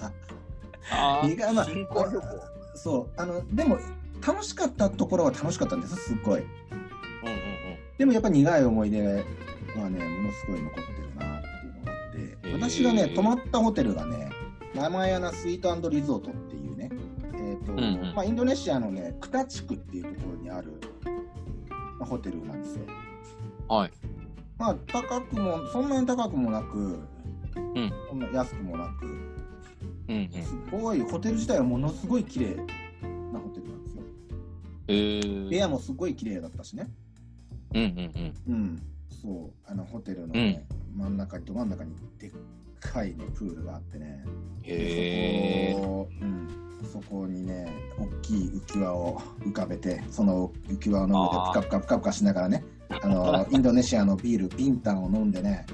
[0.91, 2.27] ああ、苦いまあ新婚旅行。
[2.75, 3.21] そう。
[3.21, 3.79] あのでも
[4.27, 6.41] 楽しかったところは楽しかったんですすっごい。
[6.41, 6.49] うんうん
[7.97, 9.23] でもやっぱ苦い思い出はね
[9.77, 12.53] ものすごい残ってるなっていうのがあって。
[12.53, 14.31] 私がね泊まったホテルがね
[14.75, 16.91] ママヤナスイートリゾートっていうね
[17.35, 18.15] えーとんうん。
[18.15, 20.73] まあ、インドネシアのねクタ地区っていうところにある、
[22.01, 22.85] まあ、ホテルなんですよ。
[22.89, 23.04] うん。
[23.69, 23.91] はい。
[24.59, 29.07] まあ高くもそんなに高くもなく、んそんな安くもなく
[30.09, 30.43] うんうん。
[30.43, 32.57] すごいホテル自体はものすごい綺麗
[33.33, 34.03] なホテルなんですよ
[34.89, 35.49] えー。
[35.49, 36.89] 部屋もすごい綺麗だったしね
[37.75, 38.55] うんうんうん。
[38.55, 38.83] うん
[39.23, 42.31] そうあのホテルの、ね真ん中にど真ん中にでっ
[42.79, 44.25] かい、ね、プールがあってね
[44.63, 45.75] へえ。
[45.75, 46.49] そこ,、うん、
[46.85, 47.67] そこにね
[47.99, 52.65] 大きい浮き輪を浮かべてその浮き輪の上であープカプカプカプカしながらね
[53.05, 55.67] あのインドネシアのビールビンタンを飲んでね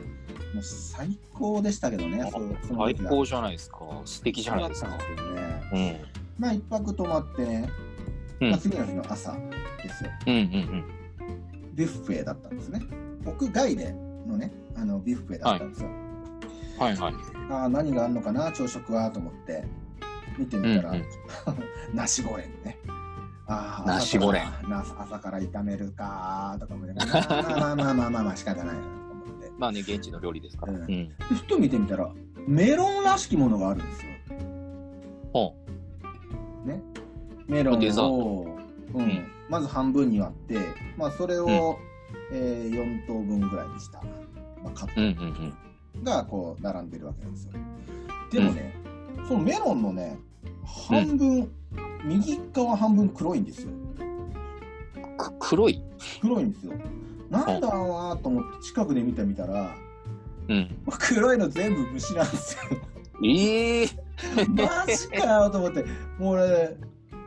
[0.55, 2.41] もう最高でしたけどねそ
[2.77, 3.79] 最高じゃないですか。
[4.05, 4.99] 素敵じゃないですか。
[4.99, 5.63] すね。
[5.73, 5.97] うん。
[6.39, 7.71] まあ一泊泊まってね、
[8.41, 8.51] うん。
[8.51, 9.33] まあ、次の日の朝
[9.83, 10.11] ですよ。
[10.27, 10.85] うんうん
[11.75, 12.83] ビュッフェだったんですね。
[13.25, 13.93] 屋外で
[14.27, 16.79] のねあのビュッフェだったんですよ、うん。
[16.79, 17.15] はいはい。
[17.51, 19.65] ああ何があるのかな朝食はと思って
[20.37, 21.05] 見てみたら、うんうん。
[21.95, 22.77] ナシゴレンね
[23.53, 30.73] ああナシゴレン朝からな朝から炒めるかとか思いながらまあまあまあまあまあまあ仕方ないなと思ってまあね、現地の料理ですから。
[30.73, 32.11] ううんふと見てみたら
[32.47, 34.13] メロンらしきものがあるんですよ
[35.33, 35.55] ほ
[36.65, 36.81] ね
[37.47, 38.57] メロンを、
[38.95, 40.59] うんうんまず半分に割って、
[40.97, 41.91] まあ、それを、うん
[42.33, 44.01] えー4等分ぐらいにした、
[44.63, 45.01] まあ、カッう。
[45.01, 46.05] うんうんうん。
[46.05, 47.53] トがこう並んでるわけなんですよ
[48.31, 48.73] でもね、
[49.27, 50.19] そのメロンのね
[50.65, 51.53] 半分、
[52.05, 53.69] 右側半分黒いんですよ
[55.19, 55.83] く黒い？
[56.21, 56.73] 黒いんですよ
[57.29, 59.75] なんだろうなと思って近くで見てみたら
[60.49, 60.69] うん。
[60.99, 62.79] 黒いの全部虫なんですよ
[63.25, 63.89] ええ。
[64.49, 65.85] マジかよと思って
[66.19, 66.77] もう俺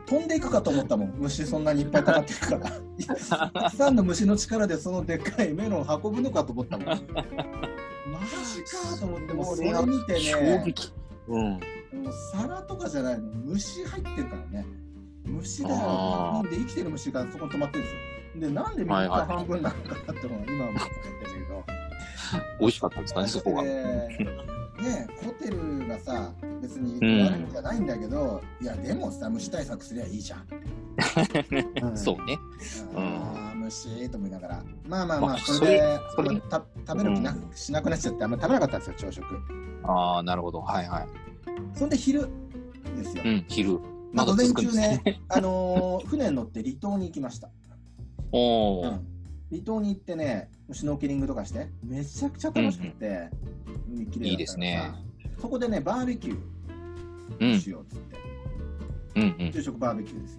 [0.06, 10.92] 飛んでいくかと思ったもん虫そんなにいっぱいかかってるから たくさんの虫の力でそのでっかいメロン運ぶのかと思ったもん マジかと思ってもうそれ見て衝ね撃。
[11.28, 11.60] うん。
[11.94, 13.28] もう皿とかじゃないの。
[13.44, 14.66] 虫入ってるからね。
[15.24, 16.44] 虫だよ。
[16.50, 18.00] で生きてる虫がそこに止まってるんですよ。
[18.40, 20.94] でなんで右はいはい側半分なのかなってのは今は思ってる
[21.32, 21.64] けど。
[22.60, 23.62] 美味しかったんですかね、そこが。
[23.62, 23.68] で
[24.82, 27.24] ねホテルがさ別にうん。
[27.26, 30.46] 悪いんじゃないんだけど、いやでもさ虫対策すりゃいいじゃん、
[31.88, 31.96] うん。
[31.96, 32.38] そうね。
[32.96, 34.62] あー虫と思いながら。
[34.88, 39.24] まあまあまあまあそれでそれ食べる気な、しなくなっちゃってあんま食べなかったんですよ朝食。
[39.84, 40.60] ああ、なるほど。
[40.60, 41.08] はいはい。
[41.74, 42.28] そんで昼
[42.96, 43.80] ですよ、うん、昼。
[44.12, 45.20] まあ、午前中ねね。
[45.28, 47.50] あのー 船に乗って離島に行きました、
[48.32, 48.82] おお。
[48.82, 49.06] うん
[49.50, 53.28] 離島に行ってねシュノーケリングとかしてめちゃくちゃ楽しくて、
[53.88, 54.92] 海綺麗だったからさいいですね
[55.40, 56.38] そこでねバーベキュ
[57.40, 58.16] うんーしようっつって、
[59.16, 59.52] うんうん。
[59.52, 60.38] 昼食バーベキューですよ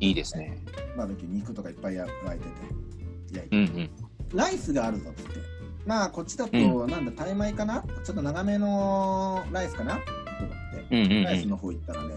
[0.00, 0.58] いいですね。
[0.96, 2.44] バーベキュー肉とかいっぱい焼いて
[3.32, 3.90] て焼いてうんうん。
[4.36, 5.51] ライスがあるぞっつって
[5.86, 7.82] まあこっちだと、うなんだタイ米かな？
[8.04, 9.96] ちょっと長めのライスかな？
[9.96, 10.00] と
[10.44, 11.24] 思ってうんうんうん。
[11.24, 12.14] ライスの方行ったらね、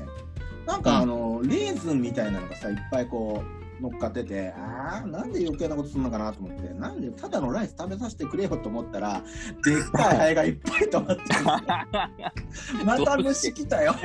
[0.65, 3.43] なんかあの、レーズンみたいなのがさ、いっぱいこ
[3.80, 9.21] う、乗っかってて、ああ、なんで余計なことするのかなと思って、なんでただのライス食べさせてくれよと思ったら、
[9.63, 12.84] でっかいハエがいっぱい止まって。
[12.86, 13.95] また虫来たよ。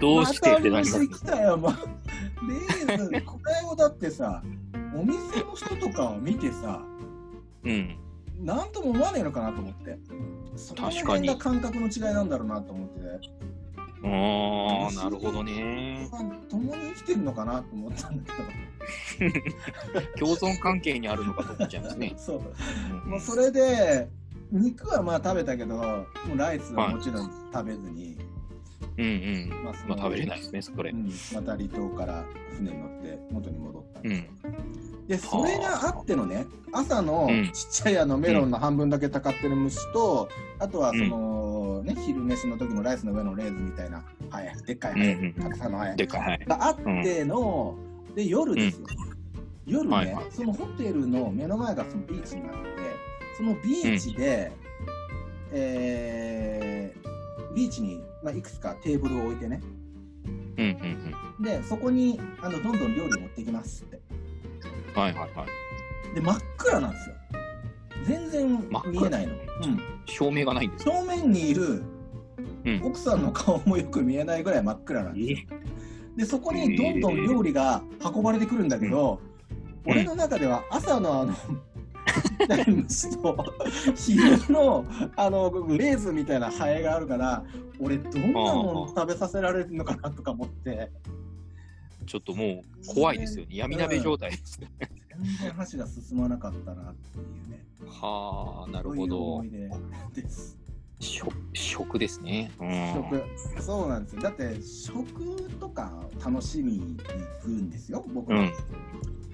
[0.00, 0.52] どうして？
[0.52, 1.72] ってなりますまた虫来たよ、もう。
[2.88, 4.42] レーズン、これをだってさ、
[4.94, 6.82] お店の人とかを見てさ、
[7.64, 7.96] うん。
[8.38, 9.98] なんとも思わねえのかなと思って。
[10.56, 13.06] そこら辺が感覚の違いなんだろうなと思って、ね。
[14.04, 16.08] ああ、なるほどね。
[16.50, 18.48] 共に生きてるのかなと思ったんだけど。
[20.18, 22.14] 共存関係にあるのかと思っちゃいますね。
[22.18, 22.42] そう。
[23.04, 24.08] うんもうそれで、
[24.52, 28.16] 肉はまあ食べたけど、もうライスはもちろん食べずに、
[28.98, 29.64] うんうん。
[29.64, 30.94] まあ食べれないですね、それう。
[30.94, 32.24] ん、また離島から
[32.56, 34.26] 船に乗って元に戻ったんですよ。
[35.08, 40.28] で、それがあってのね、朝のうんちっちゃいあのメロンの半分だけたかってる虫と、
[40.58, 46.20] あとはその、ね、昼飯の時のライスの上のレーズンみたいな、はい、でっかいうんうんたくさんのハエでっかい。
[46.22, 46.44] はい。
[46.46, 47.76] があっての、
[48.14, 48.86] で、夜ですよ。
[49.66, 52.58] 夜ね、はいはいそのホテルの目の前がそのビーチになって、
[53.36, 54.52] そのビーチで、
[55.52, 56.75] えー
[57.54, 59.60] ビーチに、まあ、いくつかテーブルを置いてね、
[60.56, 61.42] うんうんうん。
[61.42, 64.00] で、そこにあのどんどん料理持ってきますって。
[64.94, 65.46] はいはいは
[66.12, 66.14] い。
[66.14, 67.14] で、真っ暗なんですよ。
[68.04, 69.32] 全然見えないの。
[69.32, 69.80] うん。
[70.06, 71.82] 照明がないんですか正面にいる
[72.64, 75.48] うん奥さんの顔もよく見えないぐらい真っ暗なんですよ。
[76.16, 79.36] で、そこにどんどん料理が運ばれてくるんだけど、うん
[79.88, 81.32] 俺の中では朝のあの、
[82.66, 83.36] 虫と
[83.94, 84.84] 昼の
[85.16, 87.44] あのレーズンみたいなハエがあるから、
[87.78, 90.90] 俺どんなもの食べさせられるのかなとか思って、
[92.06, 93.56] ちょっともう怖いですよね。
[93.56, 94.60] 闇鍋状態です。
[94.60, 97.64] 全然箸が進まなかったなっていうね。
[97.88, 99.50] はあ、なるほそういうど思い。
[100.14, 100.65] 出です。
[100.98, 102.50] 食食ですね。
[102.58, 102.92] うん。
[102.94, 103.62] 食。
[103.62, 104.22] そうなんですよ。
[104.22, 105.92] だって、食とか
[106.24, 108.48] 楽しみに行くんですよ、僕は。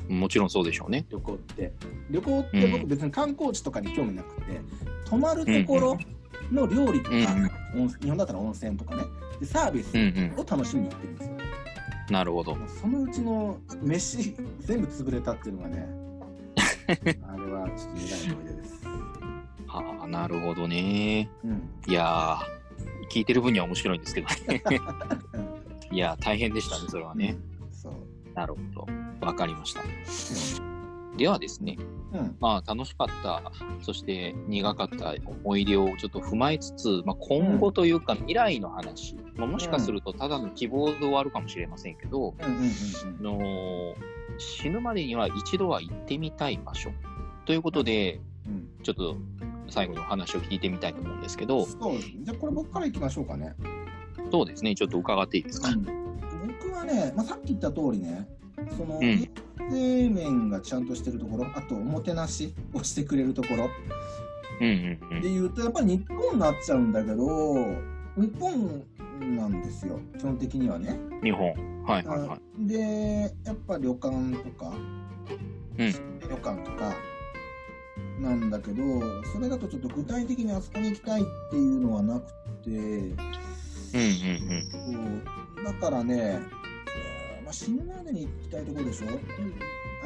[0.09, 0.19] うん。
[0.21, 1.07] もちろんそうでしょうね。
[1.11, 1.73] 旅行って。
[2.11, 4.61] 旅行って僕別に観光地とかに興味なくて、
[5.05, 5.99] 泊まるところ
[6.51, 7.17] の料理とか、
[7.77, 9.05] 温日本だったら温泉とかね、
[9.41, 10.41] でサービスうんうん。
[10.41, 11.37] を楽しみに行ってるんですよ。
[12.11, 12.57] なるほど。
[12.81, 15.89] そのうちの飯全部潰れたっていうのがね、
[17.27, 18.92] あれはちょっと苦い思い出です。
[19.73, 21.31] はあ、なるほどね。
[21.45, 21.71] うん。
[21.87, 24.63] いやー、聞いてる分には面白いんですけどね。
[25.91, 27.37] いやー、大変でしたね、それはね。
[27.73, 27.95] そう。
[28.35, 29.27] なるほど。
[29.27, 29.83] わかりました。
[31.17, 31.79] ではですね、
[32.13, 32.37] うん。
[32.41, 33.43] まあ楽しかった、
[33.83, 42.71] そして苦かった思い出をちょっと踏まえつつ、まあ、今後というか未来の話、まあ、もしかするとただの希望で終わるかもしれませんけど、うんうんうん
[43.19, 43.95] あの
[44.39, 46.91] 死ぬまでには一度は行ってみたい場所
[47.45, 48.69] ということで、うん。
[48.83, 49.17] ちょっと
[49.73, 52.15] 最後にお話を聞いてみたいと思うんですけど、そうですね。
[52.23, 53.55] じゃあこれ僕から行きましょうかね。
[54.31, 55.71] そうですね、ちょっと伺っていいですか？
[56.61, 58.29] 僕はね、まあ、さっき言った通りね、
[58.77, 59.29] その、うん
[59.71, 63.71] 面がちゃんとしてるところ、あとおもてなしをしてくれるところ
[64.61, 65.23] うんうんうん。
[65.23, 67.25] でいうと、やっぱり日本になっちゃうんだけど、
[68.17, 68.83] 日本
[69.37, 70.99] なんですよ、基本的にはね。
[71.23, 71.55] 日本。
[71.85, 72.67] はいはいはい。
[72.67, 74.11] で、やっぱ旅館
[74.43, 74.73] とか、
[75.79, 76.95] うん旅館とか
[78.21, 78.83] なんだけど、
[79.33, 82.33] それだとちょっと具体的にあそこに行きたいっていうのはなく
[82.65, 83.17] て、うんうん
[84.71, 84.79] そ
[85.61, 86.41] うだからね、
[86.97, 89.07] えーまあ、死ぬまでに行きたいところでしょ、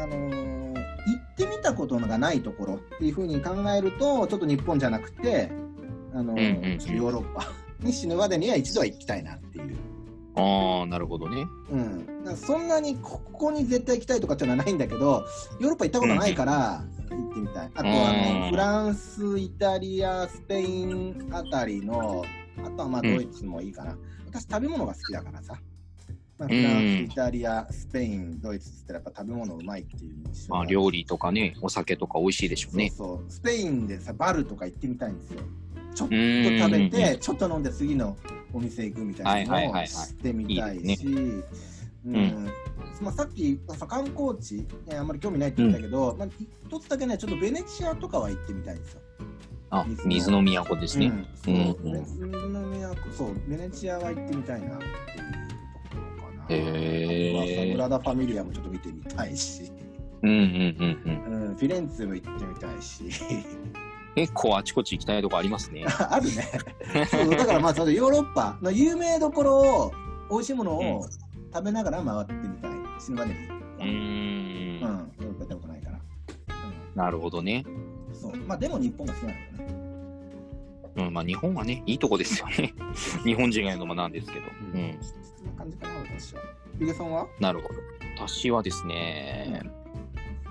[0.03, 5.51] あのー行ってみたことがないところっていうふうに考えると、ちょっと日本じゃなくて、
[6.13, 7.47] あのーうんうんうんちょっとヨーロッパ
[7.81, 9.77] に死ぬまでには一度は行きたいなっていう。
[10.37, 10.81] うん。
[10.81, 11.47] ああ、なるほどね。
[11.71, 15.25] うん、そんなにここに絶対行きたいとかっていうのはないんだけど、
[15.61, 17.71] ヨーロッパ行ったことないから行ってみたい。
[17.75, 22.25] あとはあうんのフランス、イタリア、スペインあたりの、
[22.65, 23.97] あとはまあドイツもいいかな。
[24.27, 25.61] 私食べ物が好きだからさ。
[26.39, 32.91] まあ、フランス、うんイタリア、スペイン、ドイツって言ったらやっぱ食べ物うまいっていう印象がまあ料理とかね、お酒とか美味しいでしょうね。
[32.91, 33.25] そうそう。
[33.29, 35.41] スペインでさ、バルとか行ってみたいんですよ。
[35.95, 38.17] ちょっと食べて、ちょっと飲んで次の
[38.53, 41.07] お店行くみたいなのをしてみたいし、
[42.05, 42.49] うん
[43.01, 46.29] まあ、さっきさ観光地、ね、あんまり興味ないって言ったけど、まあ、
[46.67, 49.01] 一つだけね、ちょっとベネチアとかは行ってみたいんですよ。
[49.71, 51.07] あ水、の都ですね。
[51.07, 54.93] うん、そう、うんベ水の都、そう、ベネチアは行ってみたいなっていう
[55.91, 56.47] ところかな。
[56.49, 59.73] へーあとはサグラダ・ファミリアもちょっと見てみたいし、
[60.23, 61.49] うんうんうんうん。
[61.49, 63.05] うん、フィレンツェも行ってみたいし。
[64.15, 65.85] 結構あちこち行きたいとこありますね。
[66.11, 67.07] あるね。
[67.07, 69.93] そうだからまあそのヨーロッパの有名どころを
[70.31, 71.07] 美味しいものうんを
[71.53, 72.76] 食べながら回ってみたい。
[72.99, 73.41] 死ぬまでに。
[73.41, 74.79] うーうん。
[74.79, 74.81] ん。
[74.81, 76.01] ヨーロッパ行ったことないから。
[76.95, 77.65] なるほどね。
[77.67, 78.15] うん。
[78.15, 78.37] そう。
[78.47, 79.77] まあでも日本が好きなんだよね。
[80.97, 82.73] うん、まあ日本はね、いいとこですよね。
[83.25, 84.47] 日本人が言うのもなんですけど。
[84.47, 84.99] ううんん。
[85.03, 86.43] そんな感じかな、私は。
[86.79, 87.27] ゆげさんは？
[87.39, 87.75] なるほど。
[88.17, 89.61] 私はですね、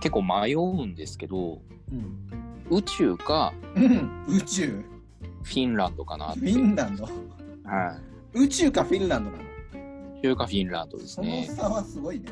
[0.02, 2.30] 結構迷うんですけど、うん。
[2.70, 3.54] 宇宙か
[4.28, 4.84] 宇宙？
[5.44, 6.40] フィンランドかなって。
[6.42, 7.06] フィンランド？
[7.06, 7.12] は
[8.36, 8.40] い。
[8.40, 9.38] 宇宙かフィンランドな？
[9.38, 9.44] の
[10.19, 11.47] 宇宙かフィンランドですそのね。
[11.47, 12.25] 差はすごいね。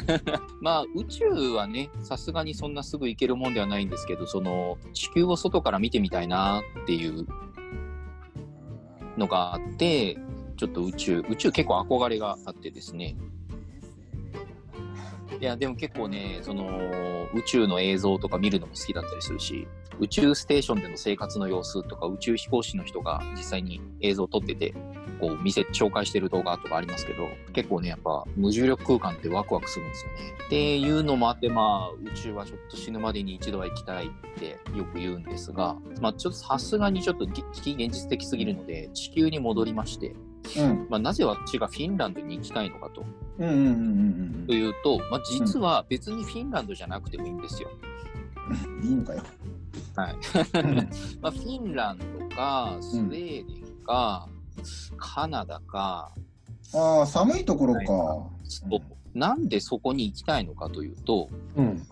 [0.60, 7.26] まあ宇宙はね、さすがにそんなすぐ行けるもんではないんですけど、その地球を外から見てみたいなっていう
[9.16, 10.16] のがあって、
[10.56, 13.16] ちょっと宇宙、宇宙結構憧れがあってですね。
[15.40, 16.66] いや、でも結構ね、その
[17.34, 24.74] 宇宙の映像とか見るのも好きだったりするし、宇宙ステーションでの生活の様子とか、宇宙飛行士の人が実際に映像を撮ってて、
[25.20, 30.18] こう見せ、紹介してる動画とかありますけど、結構ね、やっぱ無重力空間ってワクワクするんですよね。
[30.46, 40.14] っていうのもあって、まあ、宇宙はちょっと死ぬまでに一度は行きたいってよく言うんですが、まあ、ちょっとさすがにちょっと非現実的すぎるので、地球に戻りまして、
[40.58, 40.86] うん。
[40.88, 43.04] まあ、なぜ私がフィンランドに行きたいのかと
[43.38, 47.70] うんうんうんうんというと、まあ、実は別にフィンランドじゃなくてもいいんですよ。
[48.80, 48.88] うん。
[48.88, 49.22] いいのかよ。
[49.96, 50.14] はい。
[51.20, 54.28] まあ、フィンランドか、スウェーデンか、
[54.96, 56.12] カナダか、
[56.74, 58.26] ああ、寒いところか。
[59.14, 61.86] なんでそこに行きたいのかというと、うん。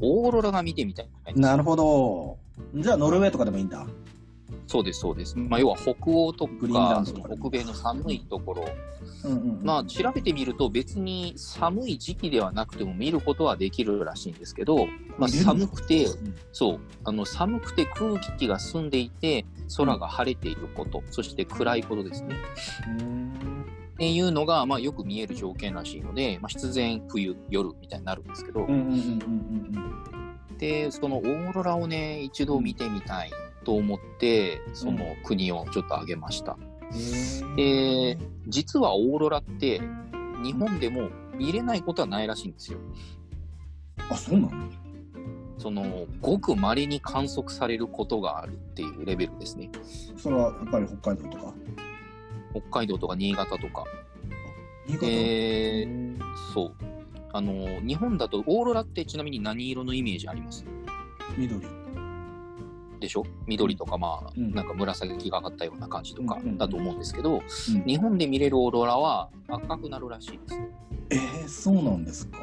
[0.00, 1.08] オーロラが見てみたい。
[1.36, 2.38] なるほど。
[2.74, 3.86] じゃあ、ノルウェーとかでもいいんだ。
[4.66, 5.38] そうです、そうです。
[5.38, 8.64] まあ、要は北欧とグリーンラか、ンド北米の寒いところ、
[9.24, 9.64] うんうんうん。
[9.64, 14.86] まあ、調べてみると別に寒い時期ではなくても見ることはできるらしいんですけど、
[15.16, 19.46] まあ、寒くて、うんそう、あの寒くて空気が澄んでいて、
[19.76, 22.36] 空が晴れていること、そして暗いことですね。
[23.94, 28.66] っていうのが、まあ、よく見える条件らしいので、まあ、必然冬夜みたいになるんですけど、
[30.56, 33.30] でそのオーロラをね一度見てみたい
[33.64, 36.56] と思ってその国をちょっと挙げました、
[37.42, 37.56] うん。
[37.56, 39.80] で実はオーロラって
[40.42, 42.78] 日本でも見れないことはないらしいんですよ。
[44.10, 44.50] あ、そうなの？
[45.58, 49.70] そのごく稀に観測されることがあるっていうレベルですね。
[50.16, 51.54] それはやっぱり北海道とか？
[52.52, 53.84] 北海道とか新潟とか。
[54.86, 56.18] 新潟、えー
[56.54, 56.74] そう。
[57.32, 60.64] あの日本だとオーロラってちなみに何色のイメージあります？
[61.36, 61.66] 緑。
[63.00, 63.24] でしょ？
[63.46, 64.52] 緑とかまあ、うん。
[64.54, 66.58] なんか紫がかったような感じとかうんうんうん。
[66.58, 67.84] だと思うんですけど、うん。
[67.84, 70.60] 日本で見れるオーロラは赤くなるらしいです。
[71.10, 72.38] えー、そうなんですか。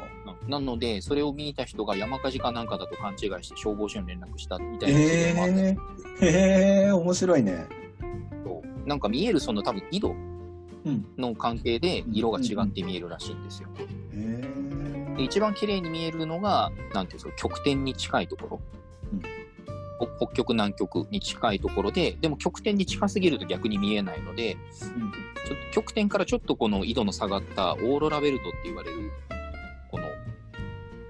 [0.48, 5.76] なので、それを見た人が山火事かなんかだと勘違いして消防署に連絡したみたいな事例もあったりえー、
[6.20, 7.66] えー、面白いね。
[8.44, 10.14] と、なんか見えるその多分緯度
[10.84, 11.04] うん。
[11.18, 13.68] の関係で色が違って見えるらしいんですよ。
[14.12, 14.42] え
[15.16, 18.60] で一番綺麗に見えるのが、なんていうんですか、極点に近いところ。
[19.12, 19.22] うん
[19.98, 25.12] お北極、南極に近いところで、でも極点に近すぎると逆に見えないので、うん
[25.46, 29.12] ちょっと極点からちょっとこの緯度の下がったオーロラベルトって言われる、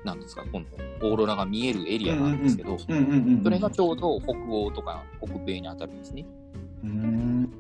[0.07, 0.67] なんですか、この
[1.03, 3.43] オーロラが見えるエリアがあるんですけど、うんうんうん。
[3.45, 6.25] それがちょうど北欧とか北米に当たるんですね。
[6.83, 7.51] うん。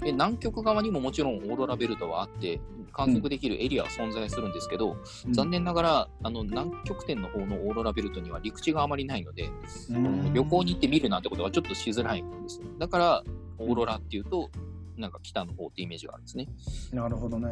[0.00, 2.60] で南極側にももちろんオーロラベルトはあって
[2.92, 4.96] 観測できるエリアは存在するんですけど、
[5.30, 9.48] 残念ながらあの南極点の方のオーロラベルトには陸地があまりないので、
[9.90, 13.24] うん旅行に行って見るなんてことはちょっとしづらいんですよだから
[13.58, 14.50] オーロラっていうと
[14.96, 16.48] なんか北の方ってイメージがあるんですね
[16.92, 17.48] なるほどね。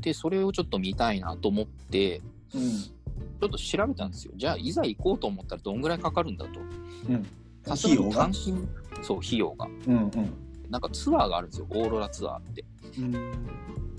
[0.00, 2.22] でそれをちょっと見たいなと思って
[2.54, 2.70] うん。
[2.70, 6.60] ちょっと調べたんですよじゃあいざ行こうと思ったらどんぐらいかかるんだと
[7.08, 7.26] うん。
[7.64, 7.94] さすが？
[7.94, 8.54] に単身
[9.02, 10.10] そう費用がうんうん。
[10.70, 12.64] なんかツアーがあるんですよオーロラツアーって
[12.98, 13.14] うん。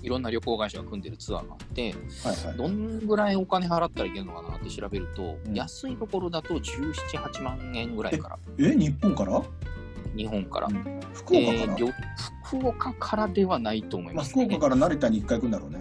[0.02, 1.94] いろんな旅行会社が組んでるツアーがあって
[2.24, 2.56] はいはい。
[2.56, 9.42] どんぐらいお金払ったらいけるのかなって調べると、うん安いところだと17、8万円ぐらいから、え、日本から？
[10.16, 10.68] 日本から。
[10.68, 11.92] うん福岡から、えー
[12.44, 15.78] 福岡からではないと思います、福岡から成田に一回行くんだろうね。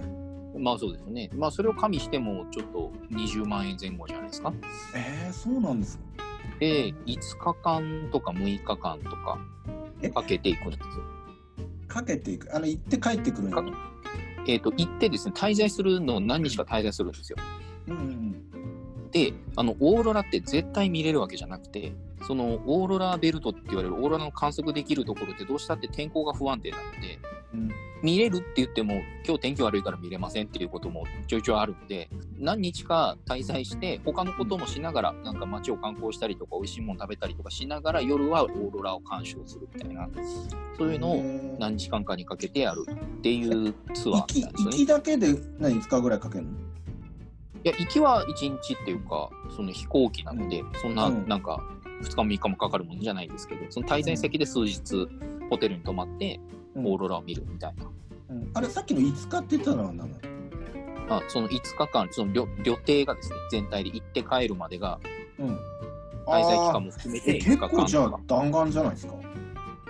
[0.59, 1.29] まあそうですね。
[1.35, 4.53] まあそれを加味してもちょっと20万円前後じゃないですか。
[4.95, 6.03] えー、そうなんですか？
[6.59, 9.39] で、5日間とか6日間とか
[10.01, 10.85] えかけていくんですよ。
[11.87, 12.53] かけていく？
[12.55, 13.63] あの、行って帰ってくるんやか
[14.47, 17.37] えっ、と、行ってですね、滞在するの何日か滞在するんですよ。
[17.87, 18.35] うんうん
[19.11, 21.93] で、あの、オーロラって絶対見れるわけじゃなくて、
[22.27, 27.19] そのオーロラベルトって言われるオーロラの観測できるところってどうしたって天候が不安定なので、
[27.53, 27.71] うん。
[28.01, 40.07] 見れるって言っても、今日天気悪いから見れませんっていうこともちょいちょいあるんで、何日か滞在して、他のこともしながら、なんか街を観光したりとか、美味しいもの食べたりとかしながら、夜はオーロラを鑑賞するみたいな、
[40.77, 41.23] そういうのをを
[41.59, 44.77] 何日間かにかけてやるっていうツアーなんですよね。
[44.77, 46.51] きだけで何5日ぐらいかけるの？
[46.51, 46.55] い
[47.63, 51.61] や、行きは1日っていうか、その飛行機なので、そんな、うんなんか、
[52.01, 55.07] 2日も3日もかかるものじゃないんですけど、その滞在先で数日、
[55.49, 56.39] ホテルに泊まって、
[56.75, 56.85] うん。
[56.85, 57.85] オーロラを見るみたいな。
[58.29, 58.51] うん。
[58.53, 60.11] あれさっきの5日って言ってたのは何なの？
[61.09, 64.99] あその5日間、その旅旅程がですね、全体で行って帰るまでが、
[65.39, 65.59] うん。
[66.27, 69.13] 滞在期間も含めてえ5日間結構じゃあ弾丸じゃないですか？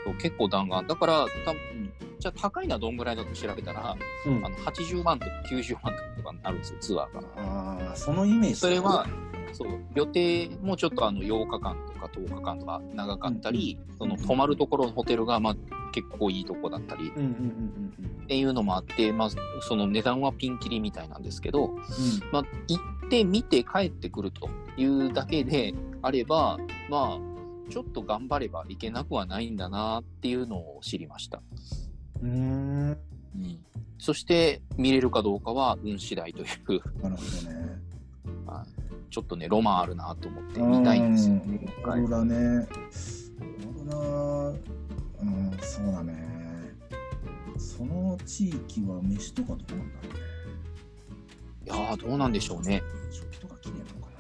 [0.05, 0.87] そう結構弾丸。
[0.87, 4.45] だから、多分じゃあ高いのはどんぐらいだと調べたら、うん。
[4.45, 7.21] あの80万とか90万とかになるんですよ、ツアーが。
[7.35, 8.55] ああそのイメージ。
[8.55, 9.05] それは、
[9.53, 15.55] そう、予定もちょっとあの8日間とか10日間とか長かったり、その泊まるところのホテルがまあ
[15.91, 17.11] 結構いいとこだったり。
[17.15, 19.29] うんうんうんっていうのもあって、まあ、
[19.61, 21.79] その値段はピンキリみたいなんですけど、うん。
[22.31, 25.73] まあ、行ってみて帰ってくるというだけで
[26.03, 26.59] あれば、
[26.91, 31.41] まあ、ちょっと頑張ればいけなくはないんだなっていうのを知りました。
[32.21, 32.91] うん。
[32.91, 32.95] う
[33.97, 36.47] そして見れるかどうかは運次第という、
[37.01, 37.79] なるほどね
[39.09, 41.35] ちょっとね、ロマンあるなと思って見たいんですよ。
[41.35, 41.43] ね。
[41.47, 41.55] うん。
[41.55, 42.35] オーロラね。
[45.21, 45.57] うん。
[45.61, 46.29] そうだね。
[47.57, 50.19] その地域は飯とかどうなんだろうね。
[51.65, 52.81] いやー、どうなんでしょうね。
[53.11, 54.11] 食器とか綺麗なのか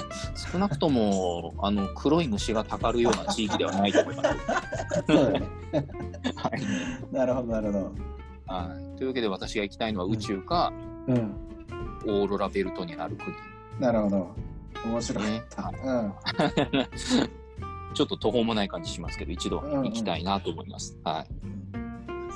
[0.00, 0.38] な。
[0.52, 4.28] 少なくとも、あの、黒い虫がたかるような地域ではないと思います。
[5.06, 5.48] そうだね。
[6.34, 7.14] はい。
[7.14, 7.92] なるほどなるほど。
[8.46, 8.96] はい。
[8.96, 10.72] というわけで私が行きたいのは宇宙か、
[11.06, 11.34] うん。
[12.06, 13.36] オーロラベルトにある国。
[13.78, 14.34] なるほど
[14.84, 16.12] 面白かった、うん
[17.94, 20.96] ちょっと途方もない感じしますけど、一度行きたいなと思います。
[21.02, 21.26] はい。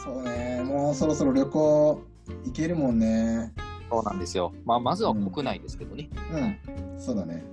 [0.02, 2.02] そうねもうそろそろ旅行
[2.46, 3.52] 行けるもんね
[3.88, 4.52] そうなんですよ。
[4.64, 6.08] まあ、まずは国内ですけどね。
[6.32, 7.44] うんそうだね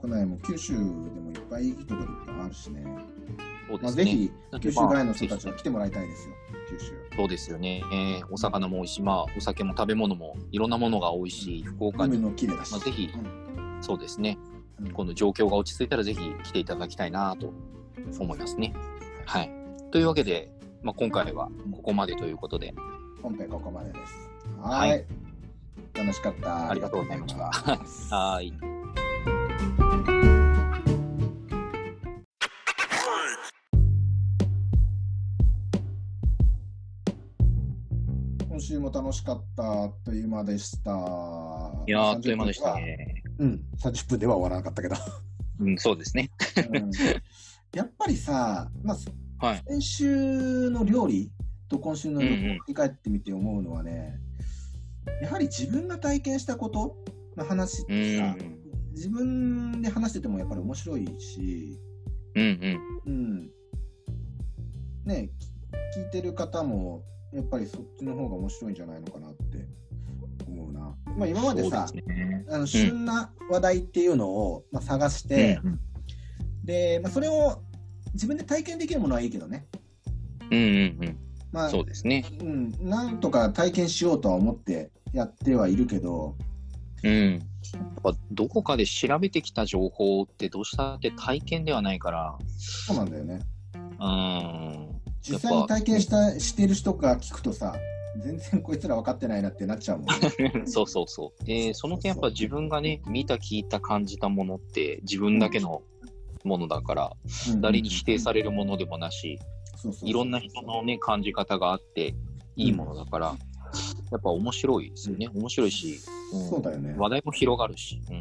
[0.00, 3.02] 国内も九州でもいっぱいいいところいっぱいあるしねまあ、
[3.68, 4.04] そうですね。
[4.04, 6.34] ぜひ、九州外の人たちまあは来てもらいたいですよ、
[6.68, 6.92] 九州。
[7.16, 7.82] そうですよね。
[7.92, 12.22] えーお魚も美味しい、まあ、お酒も食べ物もいろんなものが美味しい福岡海に。
[12.24, 14.38] まあぜひうんそうですね。
[14.80, 17.52] うんこの状況が落ち着いたらぜひ来ていただきたいなと
[18.18, 18.72] 思いますね。
[19.26, 19.50] はい。
[19.92, 20.50] というわけで、
[20.82, 22.74] まあ、今回はここまでということで、
[23.22, 24.30] 本編ここまでです。
[24.60, 25.00] ははい
[25.94, 25.98] い。
[25.98, 26.70] 楽しかった。
[26.70, 27.44] ありがとうございました
[28.16, 28.83] はーい。
[38.84, 40.90] も楽しかったあっという間でした。
[41.86, 43.22] いやー、あっという間でしたね。
[43.38, 44.96] うん、30分では終わらなかったけど。
[45.60, 46.30] うん、そうですね。
[46.70, 46.90] うん
[47.74, 48.94] やっぱりさ、ま
[49.40, 49.62] あ、はい。
[49.66, 51.32] 先週の料理
[51.68, 54.20] と今週の旅うんうん行を振り返ってみて思うのはね、
[55.20, 56.96] やはり自分が体験したこと
[57.36, 58.38] の話っうてさ、ん。
[58.92, 61.80] 自分で話しててもやっぱり面白いし、
[62.36, 63.12] うんうん。
[63.12, 63.50] うん。
[65.04, 65.30] ね、
[65.92, 67.02] き聞いてる方も、
[67.34, 69.66] やっぱりそっちの方が面白いんじゃないのかなって
[70.46, 70.80] 思うな。
[71.16, 72.44] まあ今までさ、ね。
[72.48, 75.80] あの旬な話題っていうのを、まあ、探して、うん
[76.64, 77.62] で、まあ、それを
[78.14, 79.66] 自分で体験できるものはいいけどね。
[80.50, 81.18] うんうんうん。
[81.52, 82.24] まあ、そうですね。
[82.40, 86.36] うん、なんとか体験しようとは思ってやってはいるけど、
[87.02, 87.32] うん。
[87.32, 93.40] やっぱどこかで調べてきた情報ってどうしたって体験ではないから、そうなんだよね。
[93.74, 94.93] うん。
[95.26, 97.74] 実際に体験したしてる人が聞くとさ、
[98.22, 100.64] 全然こいつら分かってないなってなっちゃうもんね。
[100.66, 101.44] そうそうそう。
[101.44, 105.82] で、その点やっぱ自分がね、見た、聞いた、感じたものって自分だけの
[106.44, 107.12] ものだから、
[107.48, 109.38] うん誰に否定されるものでもなし、
[110.02, 112.14] いろんな人のね、感じ方があって
[112.56, 113.36] いいものだから、
[114.10, 115.28] やっぱ面白いですよね。
[115.34, 115.98] 面白いし、
[116.32, 116.94] うんそうだよね。
[116.96, 118.00] 話題も広がるし。
[118.10, 118.16] うん。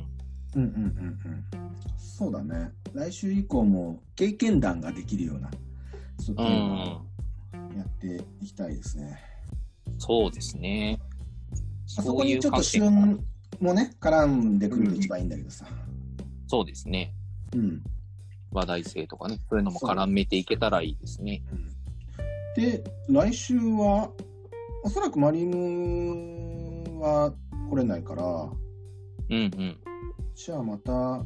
[0.56, 1.46] うんうんうんうん。
[1.98, 2.72] そうだね。
[2.94, 5.50] 来週以降も経験談ができるような、
[6.24, 9.20] そうんのをやっていきたいですね。
[9.98, 11.00] そうですね。
[11.98, 13.20] あそこにちょっと旬
[13.60, 15.66] もね、絡んでくると一番いいんだけどさ。
[16.48, 17.14] そうですね。
[17.54, 17.84] うん。
[18.52, 21.44] 話題性とかね、そういうのも絡めていけたらいいですね。
[22.56, 24.12] で、来週は、
[24.84, 27.34] おそらくマリムは
[27.70, 29.78] 来れないから、うんうん。
[30.36, 31.24] じゃあまた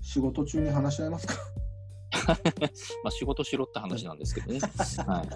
[0.00, 1.34] 仕事中に話し合いますか？
[3.02, 4.60] まあ仕事しろって話なんですけどね。
[5.06, 5.28] はい。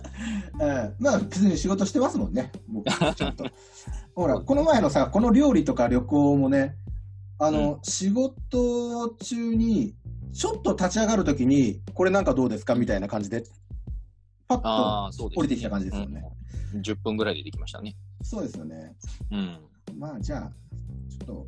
[0.63, 3.45] ええまあ別に仕事してますもんね、僕ちゃんと。
[4.15, 6.77] ほら、この前のさ、この料理とか旅行もね、
[7.39, 9.95] あの、仕事中に、
[10.33, 13.45] ちょっと立ち上がるときに、これなんかどうですかみたいな感じで、
[14.49, 15.29] パッと。
[15.37, 16.25] 降りてきた感じですよね
[16.75, 16.81] うん。
[16.81, 17.97] 10分ぐらいでできましたね。
[18.23, 18.97] そうですよね。
[19.31, 19.59] うん。
[19.97, 20.53] まあじゃあ、
[21.09, 21.47] ちょっと、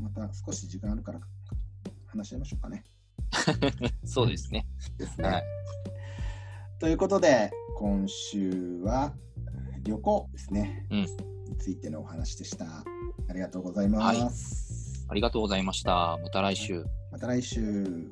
[0.00, 1.20] また少し時間あるから、
[2.06, 2.84] 話し合いましょうかね。
[4.04, 4.66] そうですね。
[4.98, 5.44] ですはい。
[6.78, 9.14] ということで、今週は
[9.82, 10.86] 旅行ですね。
[10.90, 12.64] うんについてのお話でした。
[13.28, 15.06] ありがとうございます。
[15.08, 16.18] ありがとうございました。
[16.22, 16.84] また来週。
[17.12, 18.10] また来週。